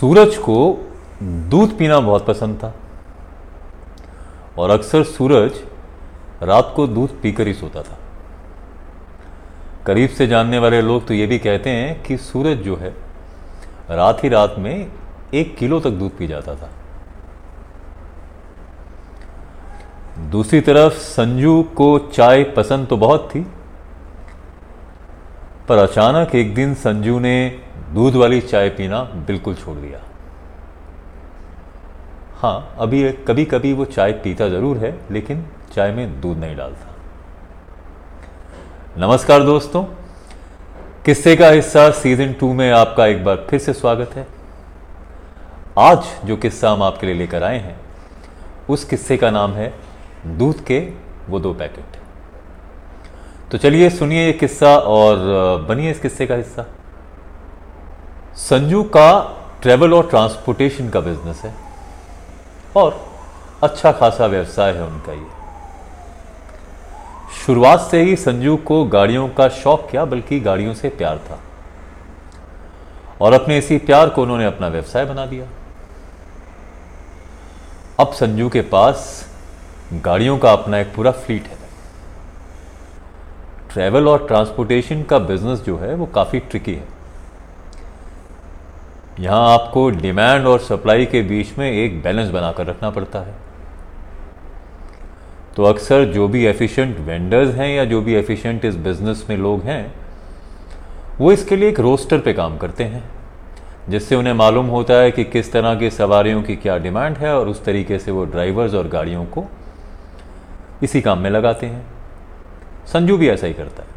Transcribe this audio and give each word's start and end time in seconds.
सूरज 0.00 0.36
को 0.36 0.56
दूध 1.22 1.76
पीना 1.78 1.98
बहुत 2.00 2.26
पसंद 2.26 2.56
था। 2.56 2.74
और 4.58 4.70
अक्सर 4.70 5.02
सूरज 5.04 5.60
रात 6.42 6.72
को 6.76 6.86
दूध 6.86 7.20
पीकर 7.20 7.46
ही 7.46 7.54
सोता 7.54 7.82
था। 7.82 7.98
करीब 9.86 10.10
से 10.10 10.26
जानने 10.26 10.58
वाले 10.58 10.80
लोग 10.82 11.06
तो 11.06 11.14
ये 11.14 11.26
भी 11.26 11.38
कहते 11.38 11.70
हैं 11.70 12.02
कि 12.02 12.16
सूरज 12.16 12.58
जो 12.58 12.76
है, 12.76 12.94
रात 13.90 14.22
ही 14.24 14.28
रात 14.28 14.54
में 14.58 14.92
एक 15.34 15.56
किलो 15.56 15.80
तक 15.80 15.90
दूध 15.90 16.16
पी 16.16 16.26
जाता 16.26 16.54
था। 16.54 16.70
दूसरी 20.30 20.60
तरफ़ 20.60 20.92
संजू 20.92 21.62
को 21.76 21.98
चाय 21.98 22.44
पसंद 22.56 22.86
तो 22.86 22.96
बहुत 22.96 23.28
थी, 23.30 23.40
पर 25.68 25.78
अचानक 25.78 26.34
एक 26.34 26.54
दिन 26.54 26.74
संजू 26.74 27.18
ने 27.18 27.60
दूध 27.94 28.14
वाली 28.16 28.40
चाय 28.40 28.68
पीना 28.68 29.00
बिल्कुल 29.26 29.54
छोड़ 29.54 29.76
दिया। 29.76 29.98
हाँ 32.38 32.76
अभी 32.78 33.02
कभी 33.28 33.44
कभी 33.44 33.72
वो 33.72 33.84
चाय 33.84 34.12
पीता 34.24 34.48
ज़रूर 34.48 34.78
है, 34.78 34.98
लेकिन 35.10 35.44
चाय 35.74 35.92
में 35.92 36.20
दूध 36.20 36.38
नहीं 36.38 36.56
डालता। 36.56 36.94
नमस्कार 38.98 39.42
दोस्तों। 39.42 39.84
किस्से 41.04 41.36
का 41.36 41.48
हिस्सा 41.48 41.90
सीज़न 41.92 42.32
टू 42.32 42.52
में 42.52 42.70
आपका 42.72 43.06
एक 43.06 43.24
बार 43.24 43.46
फिर 43.50 43.58
से 43.60 43.72
स्वागत 43.72 44.16
है। 44.16 44.26
आज 45.78 46.04
जो 46.24 46.36
किस्सा 46.36 46.70
हम 46.70 46.82
आपके 46.82 47.06
लिए 47.06 47.14
लेकर 47.14 47.42
आए 47.42 47.58
हैं, 47.58 47.76
उस 48.68 48.84
किस्से 48.84 49.16
का 49.16 49.30
नाम 49.30 49.52
है 49.52 49.72
दूध 50.28 50.64
के 50.64 50.80
वो 51.28 51.40
दो 51.40 51.54
पैकेट। 51.54 51.98
तो 53.50 53.58
चलिए 53.58 53.90
सुनिए 53.90 54.26
ये 54.26 54.32
किस्सा 54.34 54.76
और 54.78 55.66
बनिए 55.68 55.90
इस 55.90 56.00
किस्से 56.00 56.26
का 56.26 56.34
हिस्सा। 56.34 56.66
संजू 58.36 58.82
का 58.82 59.36
ट्रेवल 59.62 59.94
और 59.94 60.06
ट्रांसपोर्टेशन 60.06 60.88
का 60.88 61.00
बिज़नेस 61.00 61.42
है। 61.44 61.54
और 62.76 63.06
अच्छा 63.62 63.92
खासा 63.92 64.26
व्यवसाय 64.26 64.72
है 64.72 64.84
उनका 64.84 65.12
ये। 65.12 65.26
शुरुआत 67.46 67.80
से 67.80 68.02
ही 68.02 68.16
संजू 68.16 68.56
को 68.56 68.84
गाड़ियों 68.84 69.28
का 69.28 69.48
शौक 69.48 69.90
क्या, 69.90 70.04
बल्कि 70.04 70.40
गाड़ियों 70.40 70.74
से 70.74 70.88
प्यार 70.88 71.18
था। 71.18 71.40
और 73.20 73.32
अपने 73.32 73.58
इसी 73.58 73.78
प्यार 73.78 74.08
को 74.08 74.22
उन्होंने 74.22 74.44
अपना 74.44 74.68
व्यवसाय 74.68 75.04
बना 75.04 75.26
दिया। 75.26 75.46
अब 78.00 78.12
संजू 78.12 78.48
के 78.48 78.60
पास 78.60 79.28
गाड़ियों 79.92 80.38
का 80.38 80.52
अपना 80.52 80.78
एक 80.78 80.94
पूरा 80.94 81.10
फ्लीट 81.10 81.46
है। 81.46 81.58
ट्रैवल 83.72 84.08
और 84.08 84.26
ट्रांसपोर्टेशन 84.26 85.02
का 85.02 85.18
बिज़नेस 85.18 85.58
जो 85.58 85.78
है, 85.78 85.94
वो 85.94 86.06
काफ़ी 86.06 86.38
ट्रिकी 86.38 86.74
है। 86.74 86.93
यहाँ 89.20 89.52
आपको 89.52 89.88
डिमांड 89.90 90.46
और 90.46 90.58
सप्लाई 90.58 91.06
के 91.06 91.22
बीच 91.22 91.58
में 91.58 91.70
एक 91.70 92.02
बैलेंस 92.02 92.30
बनाकर 92.30 92.66
रखना 92.66 92.90
पड़ता 92.90 93.18
है। 93.18 93.34
तो 95.56 95.64
अक्सर 95.64 96.04
जो 96.04 96.28
भी 96.28 96.44
एफिशिएंट 96.46 96.98
वेंडर्स 96.98 97.54
हैं 97.54 97.68
या 97.68 97.84
जो 97.84 98.00
भी 98.02 98.14
एफिशिएंट 98.14 98.64
इस 98.64 98.76
बिज़नेस 98.76 99.24
में 99.30 99.36
लोग 99.36 99.62
हैं, 99.62 99.94
वो 101.18 101.32
इसके 101.32 101.56
लिए 101.56 101.68
एक 101.68 101.80
रोस्टर 101.80 102.18
पे 102.18 102.32
काम 102.32 102.58
करते 102.58 102.84
हैं, 102.84 103.04
जिससे 103.88 104.16
उन्हें 104.16 104.34
मालूम 104.34 104.66
होता 104.66 104.94
है 104.94 105.10
कि 105.10 105.24
किस 105.24 105.52
तरह 105.52 105.74
की 105.74 105.90
सवारियों 105.90 106.42
की 106.42 106.56
क्या 106.56 106.78
डिमांड 106.78 107.16
है 107.16 107.38
और 107.38 107.48
उस 107.48 107.64
तरीके 107.64 107.98
से 107.98 108.10
वो 108.10 108.24
ड्राइवर्स 108.24 108.74
और 108.74 108.88
गाड़ियों 108.88 109.24
को 109.24 109.44
इसी 110.82 111.00
काम 111.00 111.18
में 111.18 111.30
लगाते 111.30 111.66
हैं। 111.66 111.86
संजू 112.86 113.16
भी 113.16 113.28
ऐसा 113.28 113.46
ही 113.46 113.52
करता 113.52 113.82
है। 113.82 113.93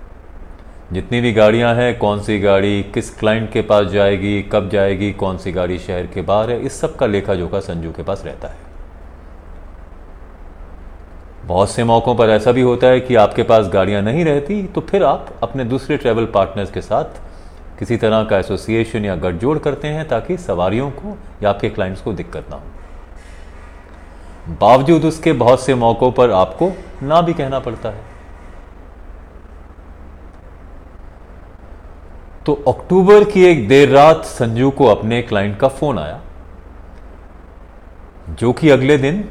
जितनी 0.94 1.20
भी 1.22 1.32
गाड़ियाँ 1.34 1.74
हैं, 1.76 1.98
कौन 2.00 2.22
सी 2.22 2.40
गाड़ी 2.40 2.84
किस 2.94 3.10
क्लाइंट 3.18 3.52
के 3.52 3.62
पास 3.62 3.88
जाएगी, 3.88 4.42
कब 4.44 4.70
जाएगी, 4.70 5.12
कौन 5.14 5.38
सी 5.38 5.52
गाड़ी 5.52 5.78
शहर 5.80 6.06
के 6.08 6.22
बाहर 6.22 6.52
है, 6.52 6.60
इस 6.60 6.80
सब 6.82 6.96
का 6.96 7.06
लेखा 7.06 7.36
जोखा 7.36 7.60
संजू 7.60 7.92
के 7.92 8.04
पास 8.04 8.24
रहता 8.26 8.48
है। 8.48 8.66
बहुत 11.46 11.72
से 11.72 11.84
मौक़ों 11.84 12.16
पर 12.16 12.30
ऐसा 12.30 12.52
भी 12.52 12.62
होता 12.62 12.88
है 12.88 13.00
कि 13.00 13.16
आपके 13.16 13.44
पास 13.44 13.68
गाड़ियाँ 13.68 14.02
नहीं 14.02 14.26
रहती 14.26 14.64
तो 14.66 14.82
फिर 14.82 15.04
आप 15.04 15.30
अपने 15.44 15.64
दूसरे 15.66 15.98
ट्रैवल 15.98 16.26
पार्टनर्स 16.26 16.72
के 16.72 16.82
साथ 16.82 17.20
किसी 17.80 17.98
तरह 17.98 18.24
का 18.24 18.38
एसोसिएशन 18.40 19.06
या 19.06 19.16
गठजोड़ 19.16 19.58
करते 19.60 19.88
हैं 19.88 20.08
ताकि 20.08 20.38
सवारियों 20.38 20.90
को 20.92 21.18
या 21.44 21.50
आपके 21.50 21.70
क्लाइंट्स 21.70 22.02
को 22.02 22.14
दिक्कत 22.14 22.46
ना 22.50 22.56
हो। 22.56 22.64
बावजूद 24.62 25.06
उसके 25.06 25.34
बहुत 25.34 25.64
से 25.64 25.76
मौक़ों 25.76 26.12
पर 26.12 26.32
आपको 26.32 26.72
ना 27.04 27.22
भी 27.22 27.34
कहना 27.34 27.60
पड़ता 27.60 27.90
है। 27.90 28.17
तो 32.48 32.54
अक्टूबर 32.68 33.24
की 33.24 33.44
एक 33.44 33.68
देर 33.68 33.90
रात 33.90 34.24
संजू 34.26 34.70
को 34.72 34.86
अपने 34.86 35.22
क्लाइंट 35.22 35.58
का 35.60 35.68
फ़ोन 35.68 35.98
आया, 36.00 36.20
जो 38.30 38.52
कि 38.54 38.70
अगले 38.70 38.98
दिन 38.98 39.22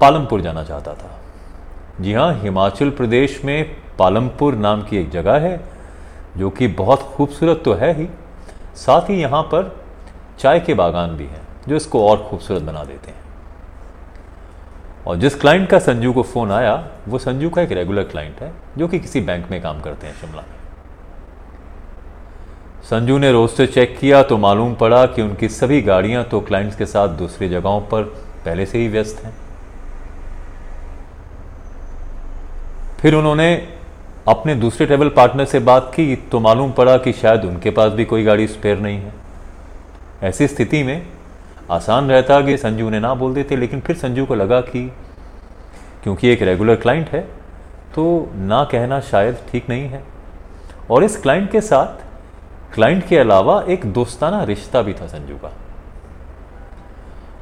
पालमपुर 0.00 0.40
जाना 0.40 0.64
चाहता 0.64 0.94
था। 0.94 1.10
जी 2.00 2.12
हाँ, 2.12 2.32
हिमाचल 2.34 2.90
प्रदेश 2.90 3.40
में 3.44 3.76
पालमपुर 3.98 4.54
नाम 4.56 4.82
की 4.82 4.96
एक 4.96 5.10
जगह 5.10 5.38
है, 5.38 5.60
जो 6.36 6.50
कि 6.50 6.68
बहुत 6.68 7.02
खूबसूरत 7.06 7.62
तो 7.64 7.74
है 7.74 7.92
ही। 7.94 8.08
साथ 8.76 9.08
ही 9.10 9.20
यहाँ 9.20 9.42
पर 9.44 9.74
चाय 10.38 10.60
के 10.60 10.74
बागान 10.74 11.16
भी 11.16 11.26
हैं, 11.26 11.42
जो 11.68 11.76
इसको 11.76 12.06
और 12.08 12.26
खूबसूरत 12.30 12.62
बना 12.62 12.84
देते 12.84 13.10
हैं। 13.10 13.18
और 15.06 15.16
जिस 15.16 15.34
क्लाइंट 15.34 15.68
का 15.70 15.78
संजू 15.78 16.12
को 16.12 16.22
फ़ोन 16.24 16.52
आया, 16.52 16.84
वो 17.08 17.18
संजू 17.18 17.50
का 17.50 17.62
एक 17.62 17.72
रेगुलर 17.72 18.04
क्लाइंट 18.04 18.40
है, 18.40 18.52
जो 18.78 18.88
कि 18.88 18.98
किसी 19.00 19.20
बैंक 19.20 19.50
में 19.50 19.60
काम 19.62 19.80
करते 19.80 20.06
हैं 20.06 20.14
शिमला 20.14 20.42
में। 20.42 20.57
संजू 22.90 23.16
ने 23.18 23.30
रोस्टर 23.32 23.66
चेक 23.66 23.98
किया 23.98 24.22
तो 24.22 24.36
मालूम 24.38 24.74
पड़ा 24.74 25.04
कि 25.06 25.22
उनकी 25.22 25.48
सभी 25.48 25.80
गाड़ियाँ 25.82 26.22
तो 26.24 26.40
क्लाइंट्स 26.40 26.76
के 26.76 26.86
साथ 26.86 27.08
दूसरी 27.08 27.48
जगहों 27.48 27.80
पर 27.80 28.02
पहले 28.44 28.66
से 28.66 28.78
ही 28.78 28.88
व्यस्त 28.88 29.24
हैं। 29.24 29.32
फिर 33.00 33.14
उन्होंने 33.14 33.50
अपने 34.28 34.54
दूसरे 34.54 34.86
ट्रेवल 34.86 35.08
पार्टनर 35.08 35.44
से 35.44 35.58
बात 35.60 35.92
की 35.96 36.16
तो 36.32 36.40
मालूम 36.40 36.72
पड़ा 36.72 36.96
कि 36.98 37.12
शायद 37.12 37.44
उनके 37.44 37.70
पास 37.70 37.92
भी 37.92 38.04
कोई 38.04 38.24
गाड़ी 38.24 38.46
स्पेयर 38.46 38.78
नहीं 38.78 38.98
है। 38.98 39.12
ऐसी 40.22 40.48
स्थिति 40.48 40.82
में 40.82 41.06
आसान 41.70 42.10
रहता 42.10 42.40
कि 42.40 42.56
संजू 42.56 42.86
उन्हें 42.86 43.00
ना 43.00 43.14
बोल 43.14 43.34
देते, 43.34 43.56
लेकिन 43.56 43.80
फिर 43.80 43.96
संजू 43.96 44.24
को 44.24 44.34
लगा 44.34 44.60
कि 44.62 44.90
क्योंकि 46.02 46.28
एक 46.28 46.42
रेगुलर 46.42 46.76
क्लाइंट 46.78 47.08
है 47.08 47.20
तो 47.94 48.32
ना 48.34 48.64
कहना 48.64 49.00
शायद 49.02 49.46
ठीक 49.52 49.68
नहीं 49.68 49.88
है। 49.88 50.04
और 50.90 51.04
इस 51.04 51.22
क्लाइंट 51.22 51.50
के 51.50 51.60
साथ 51.60 52.06
क्लाइंट 52.74 53.06
के 53.08 53.18
अलावा 53.18 53.62
एक 53.68 53.84
दोस्ताना 53.92 54.42
रिश्ता 54.44 54.82
भी 54.82 54.92
था 54.92 55.06
संजू 55.06 55.36
का। 55.36 55.52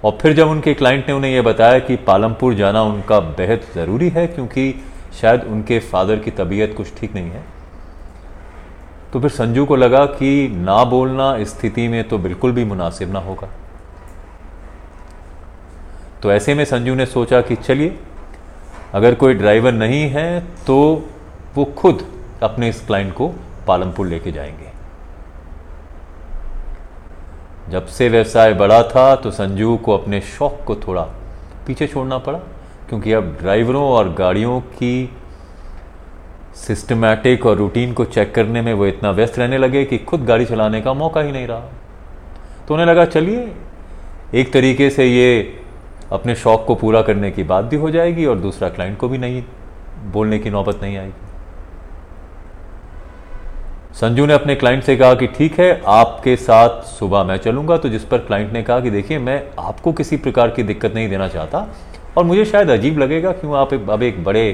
और 0.04 0.18
फिर 0.20 0.32
जब 0.32 0.48
उनके 0.48 0.74
क्लाइंट 0.74 1.06
ने 1.08 1.12
उन्हें 1.12 1.30
यह 1.32 1.42
बताया 1.42 1.78
कि 1.78 1.96
पालमपुर 1.96 2.54
जाना 2.54 2.82
उनका 2.82 3.18
बेहद 3.20 3.66
ज़रूरी 3.74 4.08
है 4.08 4.26
क्योंकि 4.26 4.72
शायद 5.20 5.44
उनके 5.44 5.78
फादर 5.82 6.18
की 6.18 6.30
तबीयत 6.30 6.74
कुछ 6.76 6.94
ठीक 6.96 7.14
नहीं 7.14 7.30
है 7.30 7.44
तो 9.12 9.20
फिर 9.20 9.30
संजू 9.30 9.64
को 9.66 9.76
लगा 9.76 10.04
कि 10.06 10.48
ना 10.48 10.82
बोलना 10.84 11.44
स्थिति 11.44 11.86
में 11.88 12.02
तो 12.08 12.18
बिल्कुल 12.18 12.52
भी 12.52 12.64
मुनासिब 12.64 13.12
ना 13.12 13.18
होगा। 13.18 13.48
तो 16.22 16.32
ऐसे 16.32 16.54
में 16.54 16.64
संजू 16.64 16.94
ने 16.94 17.06
सोचा 17.06 17.40
कि 17.40 17.56
चलिए, 17.56 17.98
अगर 18.94 19.14
कोई 19.14 19.34
ड्राइवर 19.34 19.72
नहीं 19.72 20.02
है 20.10 20.40
तो 20.66 20.78
वो 21.54 21.64
खुद 21.64 22.06
अपने 22.42 22.68
इस 22.68 22.86
क्लाइंट 22.86 23.12
को 23.14 23.28
पालमपुर 23.66 24.06
लेके 24.06 24.32
जाएँगे। 24.32 24.65
जब 27.70 27.86
से 27.86 28.08
व्यवसाय 28.08 28.52
बड़ा 28.54 28.82
था 28.84 29.14
तो 29.16 29.30
संजू 29.30 29.76
को 29.76 29.96
अपने 29.96 30.20
शौक 30.20 30.58
को 30.66 30.74
थोड़ा 30.76 31.02
पीछे 31.66 31.86
छोड़ना 31.86 32.18
पड़ा, 32.18 32.38
क्योंकि 32.88 33.12
अब 33.12 33.36
ड्राइवरों 33.40 33.82
और 33.84 34.12
गाड़ियों 34.14 34.60
की 34.60 35.10
सिस्टमैटिक 36.56 37.46
और 37.46 37.56
रूटीन 37.56 37.92
को 37.92 38.04
चेक 38.04 38.34
करने 38.34 38.62
में 38.62 38.72
वो 38.74 38.86
इतना 38.86 39.10
व्यस्त 39.10 39.38
रहने 39.38 39.58
लगे 39.58 39.84
कि 39.84 39.98
खुद 39.98 40.24
गाड़ी 40.24 40.44
चलाने 40.44 40.80
का 40.80 40.92
मौका 40.94 41.20
ही 41.20 41.32
नहीं 41.32 41.46
रहा। 41.46 41.68
तो 42.68 42.74
उन्हें 42.74 42.86
लगा, 42.86 43.04
चलिए, 43.04 43.52
एक 44.34 44.52
तरीके 44.52 44.90
से 44.90 45.06
ये 45.06 45.60
अपने 46.12 46.34
शौक 46.34 46.64
को 46.66 46.74
पूरा 46.74 47.02
करने 47.02 47.30
की 47.30 47.42
बात 47.42 47.64
भी 47.64 47.76
हो 47.76 47.90
जाएगी 47.90 48.26
और 48.26 48.38
दूसरा 48.38 48.68
क्लाइंट 48.68 48.98
को 48.98 49.08
भी 49.08 49.18
नहीं, 49.18 49.42
बोलने 50.12 50.38
की 50.38 50.50
नौबत 50.50 50.80
नहीं 50.82 50.96
आएगी। 50.96 51.25
संजू 53.96 54.24
ने 54.26 54.32
अपने 54.32 54.54
क्लाइंट 54.54 54.82
से 54.84 54.96
कहा 54.96 55.14
कि 55.14 55.26
ठीक 55.26 55.58
है, 55.60 55.80
आपके 55.86 56.34
साथ 56.36 56.82
सुबह 56.84 57.22
मैं 57.24 57.36
चलूँगा। 57.36 57.76
तो 57.76 57.88
जिस 57.88 58.04
पर 58.04 58.18
क्लाइंट 58.18 58.52
ने 58.52 58.62
कहा 58.62 58.80
कि 58.80 58.90
देखिए, 58.90 59.18
मैं 59.18 59.42
आपको 59.58 59.92
किसी 59.92 60.16
प्रकार 60.16 60.50
की 60.50 60.62
दिक्कत 60.62 60.94
नहीं 60.94 61.08
देना 61.08 61.28
चाहता 61.28 61.66
और 62.16 62.24
मुझे 62.24 62.44
शायद 62.44 62.70
अजीब 62.70 62.98
लगेगा 62.98 63.30
क्यों 63.32 63.56
आप 63.56 63.72
अब 63.74 64.02
एक 64.02 64.22
बड़े 64.24 64.50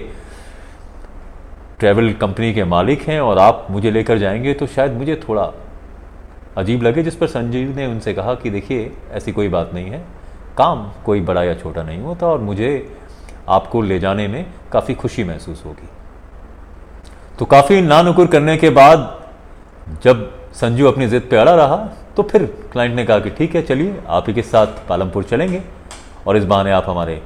ट्रैवल 1.78 2.12
कंपनी 2.12 2.52
के 2.54 2.64
मालिक 2.64 3.02
हैं 3.02 3.20
और 3.20 3.38
आप 3.38 3.66
मुझे 3.70 3.90
लेकर 3.90 4.18
जाएँगे 4.18 4.54
तो 4.54 4.66
शायद 4.66 4.92
मुझे 4.92 5.20
थोड़ा 5.28 5.50
अजीब 6.56 6.82
लगे, 6.82 7.02
जिस 7.02 7.14
पर 7.14 7.26
संजीव 7.26 7.74
ने 7.76 7.86
उनसे 7.86 8.14
कहा 8.14 8.34
कि 8.34 8.50
देखिए, 8.50 8.90
ऐसी 9.12 9.32
कोई 9.32 9.48
बात 9.48 9.70
नहीं 9.74 9.90
है। 9.90 10.04
काम 10.58 10.90
कोई 11.06 11.20
बड़ा 11.20 11.42
या 11.42 11.54
छोटा 11.54 11.82
नहीं 11.82 12.00
होता 12.00 12.26
और 12.26 12.38
मुझे 12.40 12.96
आपको 13.48 13.82
ले 13.82 13.98
जाने 13.98 14.28
में 14.28 14.44
काफ़ी 14.72 14.94
खुशी 14.94 15.24
महसूस 15.24 15.62
होगी। 15.66 15.88
तो 17.38 17.44
काफ़ी 17.44 17.80
नानुकुर 17.82 18.26
करने 18.26 18.56
के 18.56 18.70
बाद 18.70 19.21
जब 20.02 20.30
संजू 20.52 20.86
अपनी 20.86 21.06
जिद 21.08 21.26
पे 21.30 21.36
अड़ा 21.36 21.54
रहा 21.54 21.76
तो 22.16 22.22
फिर 22.22 22.44
क्लाइंट 22.72 22.94
ने 22.94 23.04
कहा 23.04 23.18
कि 23.18 23.30
ठीक 23.30 23.54
है, 23.54 23.62
चलिए, 23.62 24.02
आप 24.08 24.24
ही 24.28 24.34
के 24.34 24.42
साथ 24.42 24.66
पालमपुर 24.88 25.24
चलेंगे 25.24 25.62
और 26.26 26.36
इस 26.36 26.44
बहाने 26.44 26.72
आप 26.72 26.88
हमारे 26.88 27.22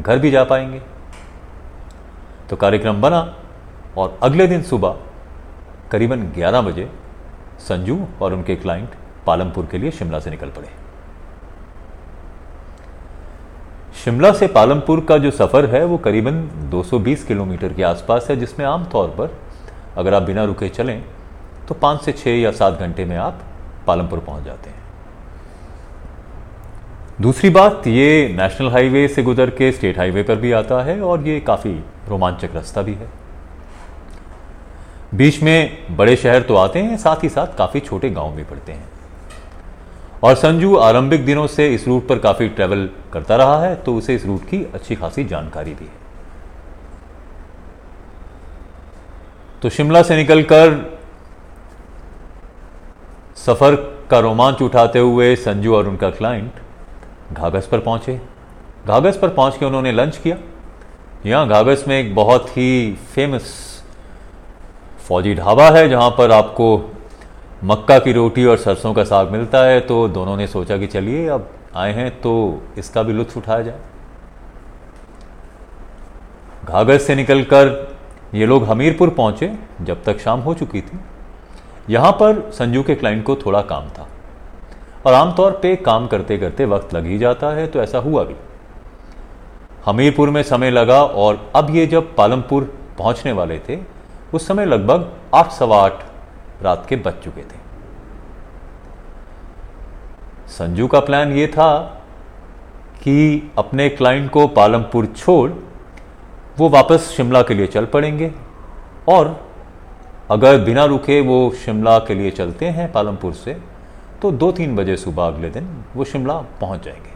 घर 0.00 0.18
भी 0.18 0.30
जा 0.30 0.44
पाएँगे। 0.44 0.80
तो 2.50 2.56
कार्यक्रम 2.56 3.00
बना 3.00 3.20
और 3.96 4.18
अगले 4.22 4.46
दिन 4.46 4.62
सुबह 4.62 4.96
करीबन 5.90 6.22
11 6.32 6.62
बजे 6.62 6.88
संजू 7.60 7.98
और 8.22 8.34
उनके 8.34 8.56
क्लाइंट 8.56 8.94
पालमपुर 9.26 9.66
के 9.66 9.78
लिए 9.78 9.90
शिमला 9.90 10.18
से 10.20 10.30
निकल 10.30 10.48
पड़े। 10.48 10.68
शिमला 14.04 14.32
से 14.32 14.46
पालमपुर 14.46 15.04
का 15.04 15.18
जो 15.18 15.30
सफ़र 15.30 15.66
है, 15.66 15.84
वो 15.84 15.98
करीबन 15.98 16.40
220 16.70 17.24
किलोमीटर 17.24 17.72
के 17.72 17.82
आसपास 17.82 18.26
है, 18.30 18.36
जिसमें 18.36 18.66
आमतौर 18.66 19.08
पर 19.08 19.36
अगर 19.96 20.14
आप 20.14 20.22
बिना 20.22 20.44
रुके 20.44 20.68
चलें 20.68 21.02
तो 21.68 21.74
पाँच 21.74 22.02
से 22.02 22.12
छः 22.12 22.30
या 22.30 22.50
सात 22.52 22.78
घंटे 22.80 23.04
में 23.04 23.16
आप 23.16 23.42
पालमपुर 23.86 24.18
पहुँच 24.18 24.44
जाते 24.44 24.70
हैं। 24.70 24.82
दूसरी 27.20 27.50
बात, 27.50 27.86
ये 27.86 28.28
नेशनल 28.36 28.70
हाईवे 28.70 29.06
से 29.08 29.22
गुजर 29.22 29.50
के 29.50 29.70
स्टेट 29.72 29.98
हाईवे 29.98 30.22
पर 30.22 30.36
भी 30.36 30.52
आता 30.52 30.82
है 30.82 31.00
और 31.00 31.26
ये 31.28 31.38
काफ़ी 31.40 31.72
रोमांचक 32.08 32.54
रास्ता 32.54 32.82
भी 32.82 32.94
है। 32.94 33.08
बीच 35.14 35.42
में 35.42 35.96
बड़े 35.96 36.16
शहर 36.16 36.42
तो 36.42 36.56
आते 36.56 36.78
हैं, 36.78 36.96
साथ 36.96 37.22
ही 37.24 37.28
साथ 37.28 37.56
काफ़ी 37.58 37.80
छोटे 37.80 38.10
गाँव 38.10 38.32
भी 38.32 38.44
पड़ते 38.44 38.72
हैं। 38.72 38.88
और 40.22 40.34
संजू 40.34 40.76
आरंभिक 40.76 41.24
दिनों 41.26 41.46
से 41.46 41.68
इस 41.74 41.86
रूट 41.88 42.06
पर 42.08 42.18
काफ़ी 42.18 42.48
ट्रैवल 42.48 42.88
करता 43.12 43.36
रहा 43.36 43.60
है 43.60 43.74
तो 43.76 43.94
उसे 43.96 44.14
इस 44.14 44.24
रूट 44.26 44.44
की 44.44 44.62
अच्छी 44.74 44.94
खासी 44.94 45.24
जानकारी 45.24 45.74
भी 45.74 45.84
है। 45.84 46.02
तो 49.62 49.70
शिमला 49.70 50.02
से 50.02 50.16
निकलकर 50.16 50.72
सफ़र 53.46 53.74
का 54.10 54.18
रोमांच 54.18 54.62
उठाते 54.62 54.98
हुए 54.98 55.34
संजू 55.36 55.74
और 55.76 55.88
उनका 55.88 56.10
क्लाइंट 56.10 56.52
घागस 57.32 57.66
पर 57.66 57.80
पहुँचे। 57.80 58.20
घागस 58.86 59.18
पर 59.18 59.28
पहुँच 59.28 59.56
के 59.56 59.66
उन्होंने 59.66 59.92
लंच 59.92 60.16
किया। 60.16 60.36
यहाँ 61.26 61.48
घागस 61.48 61.84
में 61.88 61.98
एक 61.98 62.14
बहुत 62.14 62.48
ही 62.56 62.92
फ़ेमस 63.14 63.52
फौजी 65.08 65.34
ढाबा 65.34 65.68
है, 65.70 65.88
जहाँ 65.88 66.10
पर 66.10 66.32
आपको 66.32 66.90
मक्का 67.64 67.98
की 67.98 68.12
रोटी 68.12 68.44
और 68.44 68.56
सरसों 68.56 68.92
का 68.94 69.04
साग 69.04 69.30
मिलता 69.30 69.64
है। 69.64 69.80
तो 69.80 70.06
दोनों 70.08 70.36
ने 70.36 70.46
सोचा 70.46 70.76
कि 70.78 70.86
चलिए, 70.86 71.26
अब 71.28 71.50
आए 71.76 71.92
हैं 71.92 72.10
तो 72.20 72.62
इसका 72.78 73.02
भी 73.02 73.12
लुत्फ 73.12 73.36
उठाया 73.36 73.62
जाए। 73.62 73.80
घागस 76.64 77.06
से 77.06 77.14
निकलकर 77.14 77.96
ये 78.34 78.46
लोग 78.46 78.64
हमीरपुर 78.64 79.10
पहुँचे, 79.10 79.52
जब 79.80 80.04
तक 80.04 80.18
शाम 80.20 80.40
हो 80.40 80.54
चुकी 80.54 80.80
थी। 80.80 80.98
यहाँ 81.90 82.12
पर 82.12 82.50
संजू 82.54 82.82
के 82.82 82.94
क्लाइंट 82.94 83.24
को 83.24 83.36
थोड़ा 83.36 83.60
काम 83.62 83.88
था। 83.88 84.08
और 85.06 85.14
आमतौर 85.14 85.58
पे 85.62 85.74
काम 85.76 86.06
करते 86.06 86.38
करते 86.38 86.64
वक्त 86.64 86.94
लग 86.94 87.06
ही 87.06 87.18
जाता 87.18 87.50
है 87.50 87.66
तो 87.66 87.80
ऐसा 87.80 87.98
हुआ 87.98 88.22
भी। 88.24 88.34
हमीरपुर 89.86 90.30
में 90.30 90.42
समय 90.42 90.70
लगा 90.70 91.02
और 91.02 91.50
अब 91.56 91.70
ये 91.70 91.86
जब 91.86 92.14
पालमपुर 92.16 92.64
पहुँचने 92.98 93.32
वाले 93.32 93.58
थे, 93.68 93.78
उस 94.34 94.46
समय 94.46 94.66
लगभग 94.66 95.10
आठ 95.34 95.50
सवा 95.52 95.82
आठ 95.82 96.04
रात 96.62 96.86
के 96.88 96.96
बज 96.96 97.22
चुके 97.24 97.42
थे। 97.42 97.62
संजू 100.48 100.86
का 100.86 101.00
प्लान 101.00 101.32
ये 101.32 101.46
था 101.46 101.76
कि 103.02 103.52
अपने 103.58 103.88
क्लाइंट 103.88 104.30
को 104.30 104.46
पालमपुर 104.48 105.06
छोड़ 105.06 105.50
वो 106.58 106.68
वापस 106.68 107.12
शिमला 107.16 107.42
के 107.42 107.54
लिए 107.54 107.66
चल 107.66 107.86
पड़ेंगे 107.86 108.32
और 109.08 109.43
अगर 110.34 110.58
बिना 110.60 110.84
रुके 110.84 111.20
वो 111.20 111.50
शिमला 111.64 111.98
के 111.98 112.14
लिए 112.14 112.30
चलते 112.30 112.66
हैं 112.66 112.92
पालमपुर 112.92 113.32
से 113.32 113.56
तो 114.22 114.30
दो 114.30 114.52
तीन 114.52 114.76
बजे 114.76 114.96
सुबह 114.96 115.26
अगले 115.26 115.50
दिन 115.50 115.84
वो 115.96 116.04
शिमला 116.04 116.34
पहुँच 116.60 116.84
जाएँगे। 116.84 117.12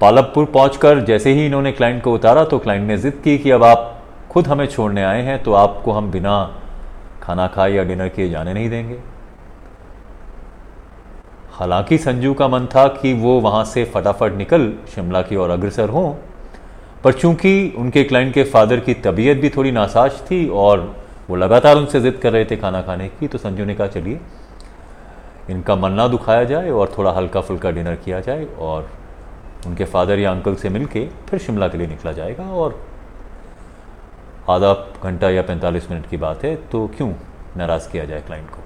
पालमपुर 0.00 0.44
पहुंचकर 0.44 1.00
जैसे 1.00 1.32
ही 1.32 1.46
इन्होंने 1.46 1.72
क्लाइंट 1.72 2.02
को 2.02 2.14
उतारा 2.14 2.44
तो 2.44 2.58
क्लाइंट 2.58 2.88
ने 2.88 2.98
जिद 2.98 3.20
की 3.24 3.38
कि 3.38 3.50
अब 3.50 3.64
आप 3.64 4.02
खुद 4.30 4.48
हमें 4.48 4.66
छोड़ने 4.66 5.04
आए 5.04 5.22
हैं 5.22 5.42
तो 5.42 5.52
आपको 5.52 5.92
हम 5.92 6.10
बिना 6.10 6.60
खाना 7.22 7.46
खाए 7.46 7.72
या 7.72 7.84
डिनर 7.84 8.08
किए 8.08 8.28
जाने 8.28 8.54
नहीं 8.54 8.70
देंगे। 8.70 8.98
हालाँकि 11.52 11.98
संजू 11.98 12.34
का 12.34 12.48
मन 12.48 12.66
था 12.66 12.88
कि 12.88 13.12
वो 13.12 13.40
वहाँ 13.40 13.64
से 13.64 13.84
फटाफट 13.84 14.32
निकल 14.32 14.72
शिमला 14.94 15.22
की 15.22 15.36
ओर 15.36 15.50
अग्रसर 15.50 15.88
हों 15.88 16.14
पर 17.04 17.12
चूँकि 17.12 17.74
उनके 17.78 18.04
क्लाइंट 18.04 18.34
के 18.34 18.44
फादर 18.44 18.80
की 18.80 18.94
तबीयत 18.94 19.38
भी 19.38 19.50
थोड़ी 19.50 19.70
नासाज 19.70 20.20
थी 20.30 20.48
और 20.48 20.96
वो 21.30 21.36
लगातार 21.36 21.76
उनसे 21.76 22.00
ज़िद 22.00 22.18
कर 22.22 22.32
रहे 22.32 22.44
थे 22.44 22.56
खाना 22.56 22.82
खाने 22.82 23.08
की 23.08 23.28
तो 23.28 23.38
संजू 23.38 23.64
ने 23.64 23.74
कहा, 23.74 23.86
चलिए, 23.86 24.20
इनका 25.50 25.76
मन 25.76 25.92
ना 25.92 26.08
दुखाया 26.08 26.44
जाए 26.44 26.70
और 26.70 26.94
थोड़ा 26.98 27.12
हल्का 27.12 27.40
फुल्का 27.40 27.70
डिनर 27.70 27.94
किया 27.94 28.20
जाए 28.20 28.44
और 28.58 28.90
उनके 29.66 29.84
फादर 29.84 30.18
या 30.18 30.30
अंकल 30.30 30.54
से 30.54 30.68
मिलके 30.68 31.08
फिर 31.28 31.38
शिमला 31.38 31.68
के 31.68 31.78
लिए 31.78 31.86
निकला 31.86 32.12
जाएगा 32.12 32.44
और 32.44 32.86
आधा 34.50 34.72
घंटा 35.02 35.30
या 35.30 35.46
45 35.46 35.90
मिनट 35.90 36.08
की 36.08 36.16
बात 36.16 36.44
है 36.44 36.56
तो 36.56 36.86
क्यों 36.96 37.12
नाराज़ 37.56 37.90
किया 37.90 38.04
जाए 38.04 38.20
क्लाइंट 38.20 38.50
को? 38.50 38.58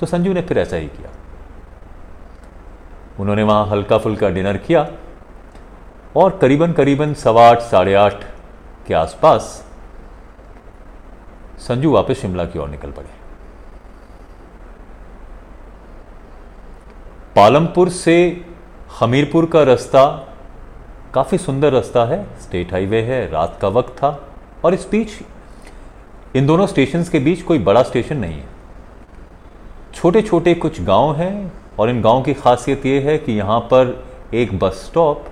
तो 0.00 0.06
संजू 0.06 0.32
ने 0.32 0.42
फिर 0.42 0.58
ऐसा 0.58 0.76
ही 0.76 0.86
किया। 0.86 1.10
उन्होंने 3.20 3.42
वहाँ 3.42 3.66
हल्का 3.66 3.98
फुल्का 3.98 4.28
डिनर 4.28 4.56
किया 4.56 4.90
और 6.16 6.38
करीबन 6.38 6.72
करीबन 6.72 7.14
सवा 7.14 7.48
आठ, 7.48 7.60
साढ़े 7.60 7.94
आठ 7.94 8.24
के 8.86 8.94
आसपास 8.94 9.64
संजू 11.58 11.90
वापस 11.92 12.20
शिमला 12.20 12.44
की 12.44 12.58
ओर 12.58 12.68
निकल 12.68 12.90
पड़े। 12.90 13.08
पालमपुर 17.36 17.88
से 17.88 18.44
हमीरपुर 19.00 19.46
का 19.46 19.62
रास्ता 19.62 20.04
काफ़ी 21.14 21.38
सुंदर 21.38 21.72
रास्ता 21.72 22.04
है। 22.04 22.24
स्टेट 22.40 22.72
हाईवे 22.72 23.00
है, 23.02 23.30
रात 23.30 23.58
का 23.62 23.68
वक्त 23.68 23.92
था 23.98 24.28
और 24.64 24.74
इस 24.74 24.88
बीच, 24.90 25.08
इन 26.36 26.46
दोनों 26.46 26.66
स्टेशन 26.66 27.04
के 27.04 27.18
बीच 27.18 27.42
कोई 27.42 27.58
बड़ा 27.58 27.82
स्टेशन 27.82 28.16
नहीं 28.16 28.34
है। 28.34 28.48
छोटे 29.94 30.22
छोटे 30.22 30.54
कुछ 30.54 30.80
गाँव 30.80 31.14
हैं 31.16 31.52
और 31.78 31.90
इन 31.90 32.00
गाँव 32.02 32.22
की 32.22 32.34
खासियत 32.34 32.86
ये 32.86 33.00
है 33.00 33.18
कि 33.18 33.32
यहाँ 33.32 33.60
पर 33.72 34.04
एक 34.34 34.58
बस 34.58 34.84
स्टॉप 34.86 35.26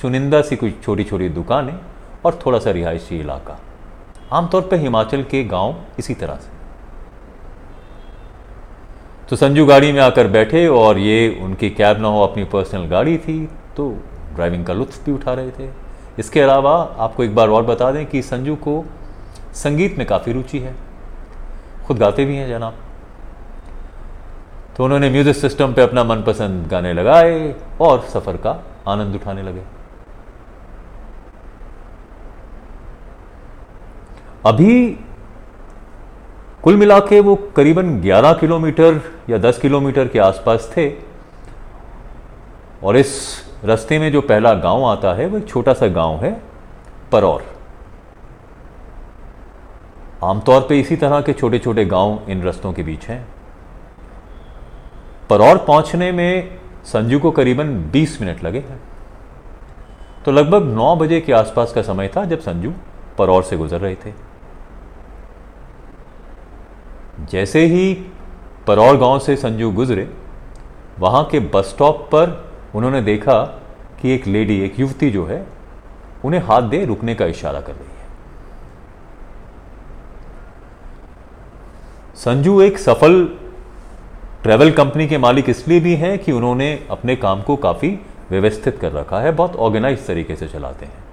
चुनिंदा 0.00 0.40
सी 0.42 0.56
कुछ 0.56 0.82
छोटी 0.82 1.04
छोटी 1.04 1.28
दुकानें 1.28 1.78
और 2.24 2.38
थोड़ा 2.46 2.58
सा 2.58 2.70
रिहायशी 2.70 3.18
इलाका। 3.20 3.58
आमतौर 4.32 4.62
पर 4.62 4.76
हिमाचल 4.76 5.22
के 5.22 5.42
गाँव 5.44 5.74
इसी 5.98 6.14
तरह 6.14 6.36
से। 6.36 6.56
तो 9.30 9.36
संजू 9.36 9.64
गाड़ी 9.66 9.92
में 9.92 10.00
आकर 10.00 10.26
बैठे 10.26 10.66
और 10.68 10.98
ये 10.98 11.28
उनकी 11.42 11.70
कैब 11.70 12.00
ना 12.00 12.08
हो, 12.08 12.22
अपनी 12.22 12.44
पर्सनल 12.44 12.86
गाड़ी 12.86 13.16
थी 13.18 13.44
तो 13.76 13.90
ड्राइविंग 14.34 14.64
का 14.66 14.72
लुत्फ 14.72 15.04
भी 15.04 15.12
उठा 15.12 15.32
रहे 15.34 15.50
थे। 15.50 15.68
इसके 16.18 16.40
अलावा 16.40 16.72
आपको 16.98 17.24
एक 17.24 17.34
बार 17.34 17.48
और 17.48 17.62
बता 17.64 17.90
दें 17.92 18.04
कि 18.06 18.22
संजू 18.22 18.54
को 18.56 18.84
संगीत 19.54 19.98
में 19.98 20.06
काफ़ी 20.06 20.32
रुचि 20.32 20.58
है। 20.58 20.74
खुद 21.86 21.98
गाते 21.98 22.24
भी 22.24 22.36
हैं, 22.36 22.48
जनाब। 22.48 22.74
तो 24.76 24.84
उन्होंने 24.84 25.10
म्यूज़िक 25.10 25.36
सिस्टम 25.36 25.72
पे 25.74 25.82
अपना 25.82 26.04
मनपसंद 26.04 26.66
गाने 26.66 26.92
लगाए 26.92 27.54
और 27.80 28.00
सफ़र 28.04 28.36
का 28.36 28.50
आनंद 28.88 29.14
उठाने 29.14 29.42
लगे। 29.42 29.62
अभी 34.46 34.98
कुल 36.62 36.76
मिला 36.76 36.98
के 36.98 37.20
वो 37.20 37.34
करीबन 37.56 38.00
11 38.00 38.32
किलोमीटर 38.32 39.00
या 39.30 39.38
10 39.38 39.58
किलोमीटर 39.58 40.08
के 40.08 40.18
आसपास 40.18 40.72
थे 40.76 40.88
और 42.84 42.96
इस 42.96 43.42
रास्ते 43.64 43.98
में 43.98 44.12
जो 44.12 44.20
पहला 44.20 44.54
गाँव 44.54 44.84
आता 44.84 45.12
है, 45.12 45.26
वो 45.26 45.38
एक 45.38 45.48
छोटा 45.48 45.72
सा 45.72 45.86
गाँव 45.86 46.24
है, 46.24 46.42
परौर। 47.12 47.44
आमतौर 50.24 50.60
पे 50.68 50.80
इसी 50.80 50.96
तरह 50.96 51.20
के 51.20 51.32
छोटे 51.32 51.58
छोटे 51.58 51.84
गाँव 51.84 52.26
इन 52.28 52.42
रस्तों 52.42 52.72
के 52.72 52.82
बीच 52.82 53.06
हैं। 53.06 53.26
परौर 55.30 55.58
पहुँचने 55.58 56.12
में 56.12 56.58
संजू 56.84 57.18
को 57.18 57.30
करीबन 57.30 57.90
20 57.90 58.20
मिनट 58.20 58.44
लगे 58.44 58.58
हैं। 58.58 58.80
तो 60.24 60.32
लगभग 60.32 60.62
9 60.62 60.96
बजे 60.96 61.20
के 61.20 61.32
आसपास 61.32 61.72
का 61.72 61.82
समय 61.82 62.08
था 62.08 62.24
जब 62.24 62.40
संजू 62.40 62.72
परौर 63.18 63.42
से 63.42 63.56
गुजर 63.56 63.80
रहे 63.80 63.94
थे। 63.94 64.27
जैसे 67.18 67.64
ही 67.66 67.94
परौर 68.66 68.96
गाँव 68.96 69.18
से 69.18 69.36
संजू 69.36 69.70
गुजरे, 69.70 70.08
वहाँ 70.98 71.24
के 71.24 71.40
बस 71.40 71.64
स्टॉप 71.64 72.08
पर 72.14 72.50
उन्होंने 72.74 73.02
देखा 73.02 73.42
कि 74.02 74.10
एक 74.10 74.26
लेडी, 74.26 74.60
एक 74.60 74.80
युवती 74.80 75.10
जो 75.10 75.26
है, 75.26 75.46
उन्हें 76.24 76.40
हाथ 76.40 76.62
दे 76.62 76.84
रुकने 76.84 77.14
का 77.14 77.26
इशारा 77.26 77.60
कर 77.60 77.72
रही 77.72 77.84
है। 77.84 78.06
संजू 82.16 82.60
एक 82.60 82.78
सफल 82.78 83.24
ट्रैवल 84.42 84.70
कंपनी 84.70 85.08
के 85.08 85.18
मालिक 85.18 85.50
इसलिए 85.50 85.80
भी 85.80 85.94
हैं 85.94 86.18
कि 86.18 86.32
उन्होंने 86.32 86.86
अपने 86.90 87.16
काम 87.16 87.42
को 87.42 87.56
काफ़ी 87.56 87.98
व्यवस्थित 88.30 88.78
कर 88.78 88.92
रखा 88.92 89.20
है, 89.20 89.32
बहुत 89.32 89.56
ऑर्गेनाइज 89.56 90.06
तरीके 90.06 90.36
से 90.36 90.48
चलाते 90.48 90.86
हैं। 90.86 91.04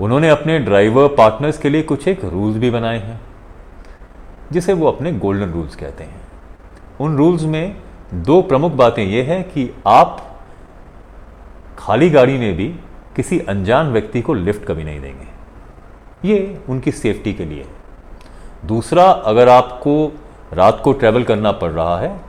उन्होंने 0.00 0.28
अपने 0.28 0.58
ड्राइवर 0.58 1.08
पार्टनर्स 1.08 1.58
के 1.58 1.68
लिए 1.68 1.82
कुछ 1.82 2.08
एक 2.08 2.24
रूल्स 2.24 2.56
भी 2.56 2.70
बनाए 2.70 2.98
हैं। 2.98 3.20
जिसे 4.52 4.72
वो 4.72 4.86
अपने 4.86 5.12
गोल्डन 5.12 5.50
रूल्स 5.50 5.76
कहते 5.76 6.04
हैं। 6.04 6.20
उन 7.00 7.16
रूल्स 7.16 7.42
में 7.42 7.76
दो 8.14 8.40
प्रमुख 8.42 8.72
बातें 8.72 9.04
यह 9.04 9.24
हैं 9.24 9.42
कि 9.44 9.68
आप 9.86 10.18
खाली 11.78 12.10
गाड़ी 12.10 12.38
में 12.38 12.54
भी 12.56 12.68
किसी 13.16 13.38
अनजान 13.40 13.92
व्यक्ति 13.92 14.20
को 14.22 14.34
लिफ्ट 14.34 14.66
कभी 14.66 14.84
नहीं 14.84 15.00
देंगे। 15.00 16.28
ये 16.28 16.58
उनकी 16.68 16.92
सेफ्टी 16.92 17.32
के 17.34 17.44
लिए। 17.44 17.66
दूसरा, 18.64 19.04
अगर 19.04 19.48
आपको 19.48 20.12
रात 20.52 20.80
को 20.84 20.92
ट्रैवल 20.92 21.24
करना 21.24 21.52
पड़ 21.52 21.70
रहा 21.70 21.98
है 22.00 22.20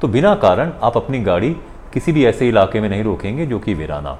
तो 0.00 0.08
बिना 0.08 0.34
कारण 0.34 0.72
आप 0.82 0.96
अपनी 0.96 1.18
गाड़ी 1.20 1.50
किसी 1.92 2.12
भी 2.12 2.24
ऐसे 2.26 2.48
इलाके 2.48 2.80
में 2.80 2.88
नहीं 2.88 3.04
रोकेंगे 3.04 3.46
जो 3.46 3.58
कि 3.58 3.74
वीराना। 3.74 4.18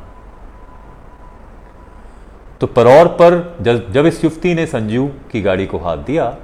तो 2.61 2.67
परौर 2.67 3.07
पर 3.13 3.57
जब 3.61 3.93
जब 3.93 4.07
इस 4.07 4.23
युवती 4.25 4.55
ने 4.55 4.67
संजू 4.67 5.07
की 5.33 5.43
गाड़ी 5.43 5.67
को 5.67 5.79
हाथ 5.79 5.97
दिया 5.97 6.37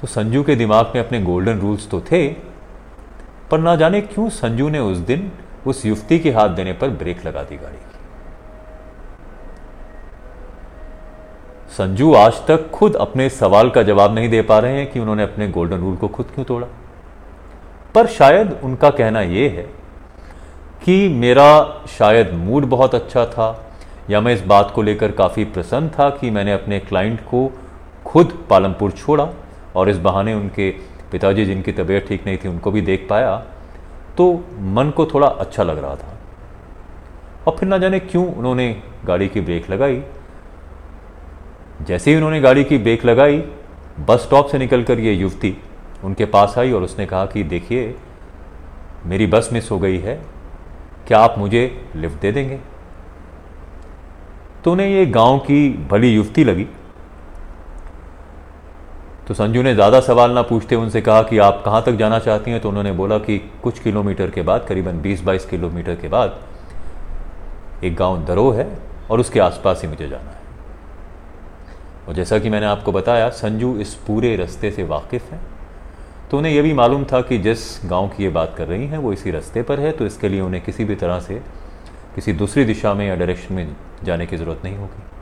तो 0.00 0.06
संजू 0.06 0.42
के 0.42 0.54
दिमाग 0.56 0.92
में 0.94 1.02
अपने 1.02 1.20
गोल्डन 1.22 1.58
रूल्स 1.58 1.88
तो 1.90 2.00
थे, 2.02 2.28
पर 3.50 3.58
ना 3.58 3.76
जाने 3.76 4.00
क्यों 4.00 4.28
संजू 4.30 4.68
ने 4.68 4.78
उस 4.78 4.98
दिन 4.98 5.30
उस 5.66 5.84
युवती 5.86 6.18
के 6.18 6.30
हाथ 6.30 6.48
देने 6.48 6.72
पर 6.72 6.88
ब्रेक 6.88 7.24
लगा 7.26 7.42
दी 7.42 7.56
गाड़ी 7.56 7.76
की। 7.76 7.94
संजू 11.72 12.12
आज 12.14 12.34
तक 12.46 12.70
खुद 12.70 12.96
अपने 12.96 13.28
सवाल 13.30 13.70
का 13.70 13.82
जवाब 13.82 14.14
नहीं 14.14 14.28
दे 14.28 14.42
पा 14.42 14.58
रहे 14.58 14.76
हैं 14.78 14.90
कि 14.90 15.00
उन्होंने 15.00 15.22
अपने 15.22 15.48
गोल्डन 15.48 15.78
रूल 15.78 15.96
को 15.96 16.08
खुद 16.08 16.26
क्यों 16.34 16.44
तोड़ा। 16.44 16.66
पर 17.94 18.06
शायद 18.08 18.52
उनका 18.64 18.90
कहना 18.90 19.20
यह 19.22 19.50
है 19.50 19.66
कि 20.84 21.08
मेरा 21.08 21.82
शायद 21.88 22.32
मूड 22.34 22.64
बहुत 22.64 22.94
अच्छा 22.94 23.24
था, 23.26 23.48
या 24.10 24.20
मैं 24.20 24.34
इस 24.34 24.42
बात 24.46 24.70
को 24.70 24.82
लेकर 24.82 25.12
काफ़ी 25.12 25.44
प्रसन्न 25.44 25.88
था 25.88 26.08
कि 26.10 26.30
मैंने 26.30 26.52
अपने 26.52 26.78
क्लाइंट 26.80 27.20
को 27.20 27.50
खुद 28.04 28.38
पालमपुर 28.50 28.90
छोड़ा। 28.92 29.28
और 29.76 29.88
इस 29.88 29.98
बहाने 29.98 30.34
उनके 30.34 30.70
पिताजी 31.12 31.44
जिनकी 31.46 31.72
तबीयत 31.72 32.06
ठीक 32.08 32.26
नहीं 32.26 32.38
थी 32.38 32.48
उनको 32.48 32.70
भी 32.70 32.80
देख 32.82 33.06
पाया 33.10 33.36
तो 34.16 34.32
मन 34.70 34.90
को 34.96 35.06
थोड़ा 35.06 35.26
अच्छा 35.26 35.62
लग 35.62 35.78
रहा 35.78 35.96
था। 35.96 36.14
और 37.46 37.56
फिर 37.56 37.68
ना 37.68 37.78
जाने 37.78 37.98
क्यों 38.00 38.26
उन्होंने 38.34 38.82
गाड़ी 39.04 39.28
की 39.28 39.40
ब्रेक 39.40 39.70
लगाई। 39.70 40.02
जैसे 41.82 42.10
ही 42.10 42.16
उन्होंने 42.16 42.40
गाड़ी 42.40 42.64
की 42.64 42.78
ब्रेक 42.78 43.04
लगाई, 43.04 43.38
बस 44.00 44.20
स्टॉप 44.20 44.48
से 44.48 44.58
निकल 44.58 44.82
कर 44.82 45.00
ये 45.00 45.12
युवती 45.12 45.56
उनके 46.04 46.24
पास 46.24 46.54
आई 46.58 46.72
और 46.72 46.82
उसने 46.82 47.06
कहा 47.06 47.26
कि 47.26 47.42
देखिए, 47.44 47.94
मेरी 49.06 49.26
बस 49.26 49.48
मिस 49.52 49.70
हो 49.70 49.78
गई 49.78 49.98
है, 49.98 50.20
क्या 51.06 51.18
आप 51.18 51.34
मुझे 51.38 51.84
लिफ्ट 51.96 52.20
दे 52.20 52.32
देंगे? 52.32 52.58
तो 54.64 54.72
उन्हें 54.72 54.88
ये 54.88 55.06
गाँव 55.06 55.38
की 55.38 55.68
भली 55.90 56.14
युवती 56.14 56.44
लगी। 56.44 56.66
तो 59.26 59.34
संजू 59.34 59.62
ने 59.62 59.72
ज़्यादा 59.74 60.00
सवाल 60.00 60.30
ना 60.30 60.42
पूछते 60.42 60.74
उनसे 60.74 61.00
कहा 61.00 61.22
कि 61.22 61.38
आप 61.38 61.62
कहाँ 61.64 61.82
तक 61.82 61.92
जाना 61.92 62.18
चाहती 62.18 62.50
हैं? 62.50 62.60
तो 62.60 62.68
उन्होंने 62.68 62.92
बोला 62.92 63.18
कि 63.18 63.38
कुछ 63.62 63.78
किलोमीटर 63.78 64.30
के 64.30 64.42
बाद, 64.42 64.64
करीबन 64.64 65.00
20-22 65.02 65.44
किलोमीटर 65.44 65.94
के 65.94 66.08
बाद, 66.08 66.38
एक 67.84 67.96
गाँव 67.96 68.24
दरो 68.24 68.50
है 68.50 68.68
और 69.10 69.20
उसके 69.20 69.40
आसपास 69.40 69.82
ही 69.82 69.88
मुझे 69.88 70.08
जाना 70.08 70.30
है। 70.30 70.44
और 72.08 72.14
जैसा 72.14 72.38
कि 72.38 72.50
मैंने 72.50 72.66
आपको 72.66 72.92
बताया, 72.92 73.28
संजू 73.30 73.76
इस 73.78 73.94
पूरे 74.06 74.34
रास्ते 74.36 74.70
से 74.70 74.84
वाकिफ़ 74.84 75.30
हैं। 75.32 75.40
तो 76.30 76.38
उन्हें 76.38 76.52
यह 76.52 76.62
भी 76.62 76.72
मालूम 76.74 77.04
था 77.04 77.20
कि 77.20 77.38
जिस 77.38 77.80
गाँव 77.86 78.08
की 78.08 78.22
ये 78.22 78.28
बात 78.30 78.54
कर 78.58 78.66
रही 78.66 78.86
हैं, 78.86 78.98
वो 78.98 79.12
इसी 79.12 79.30
रास्ते 79.30 79.62
पर 79.62 79.80
है 79.80 79.92
तो 79.92 80.06
इसके 80.06 80.28
लिए 80.28 80.40
उन्हें 80.40 80.62
किसी 80.64 80.84
भी 80.84 80.94
तरह 80.94 81.20
से 81.20 81.42
किसी 82.14 82.32
दूसरी 82.34 82.64
दिशा 82.64 82.94
में 82.94 83.06
या 83.08 83.14
डायरेक्शन 83.14 83.54
में 83.54 83.76
जाने 84.04 84.26
की 84.26 84.36
ज़रूरत 84.36 84.60
नहीं 84.64 84.76
होगी। 84.76 85.15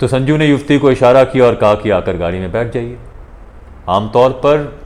तो 0.00 0.08
संजू 0.08 0.36
ने 0.36 0.46
युवती 0.46 0.78
को 0.78 0.90
इशारा 0.90 1.22
किया 1.24 1.44
और 1.44 1.54
कहा 1.54 1.74
कि 1.74 1.90
आकर 1.90 2.16
गाड़ी 2.16 2.38
में 2.38 2.50
बैठ 2.52 2.72
जाइए। 2.72 2.98
आमतौर 3.88 4.30
पर 4.44 4.78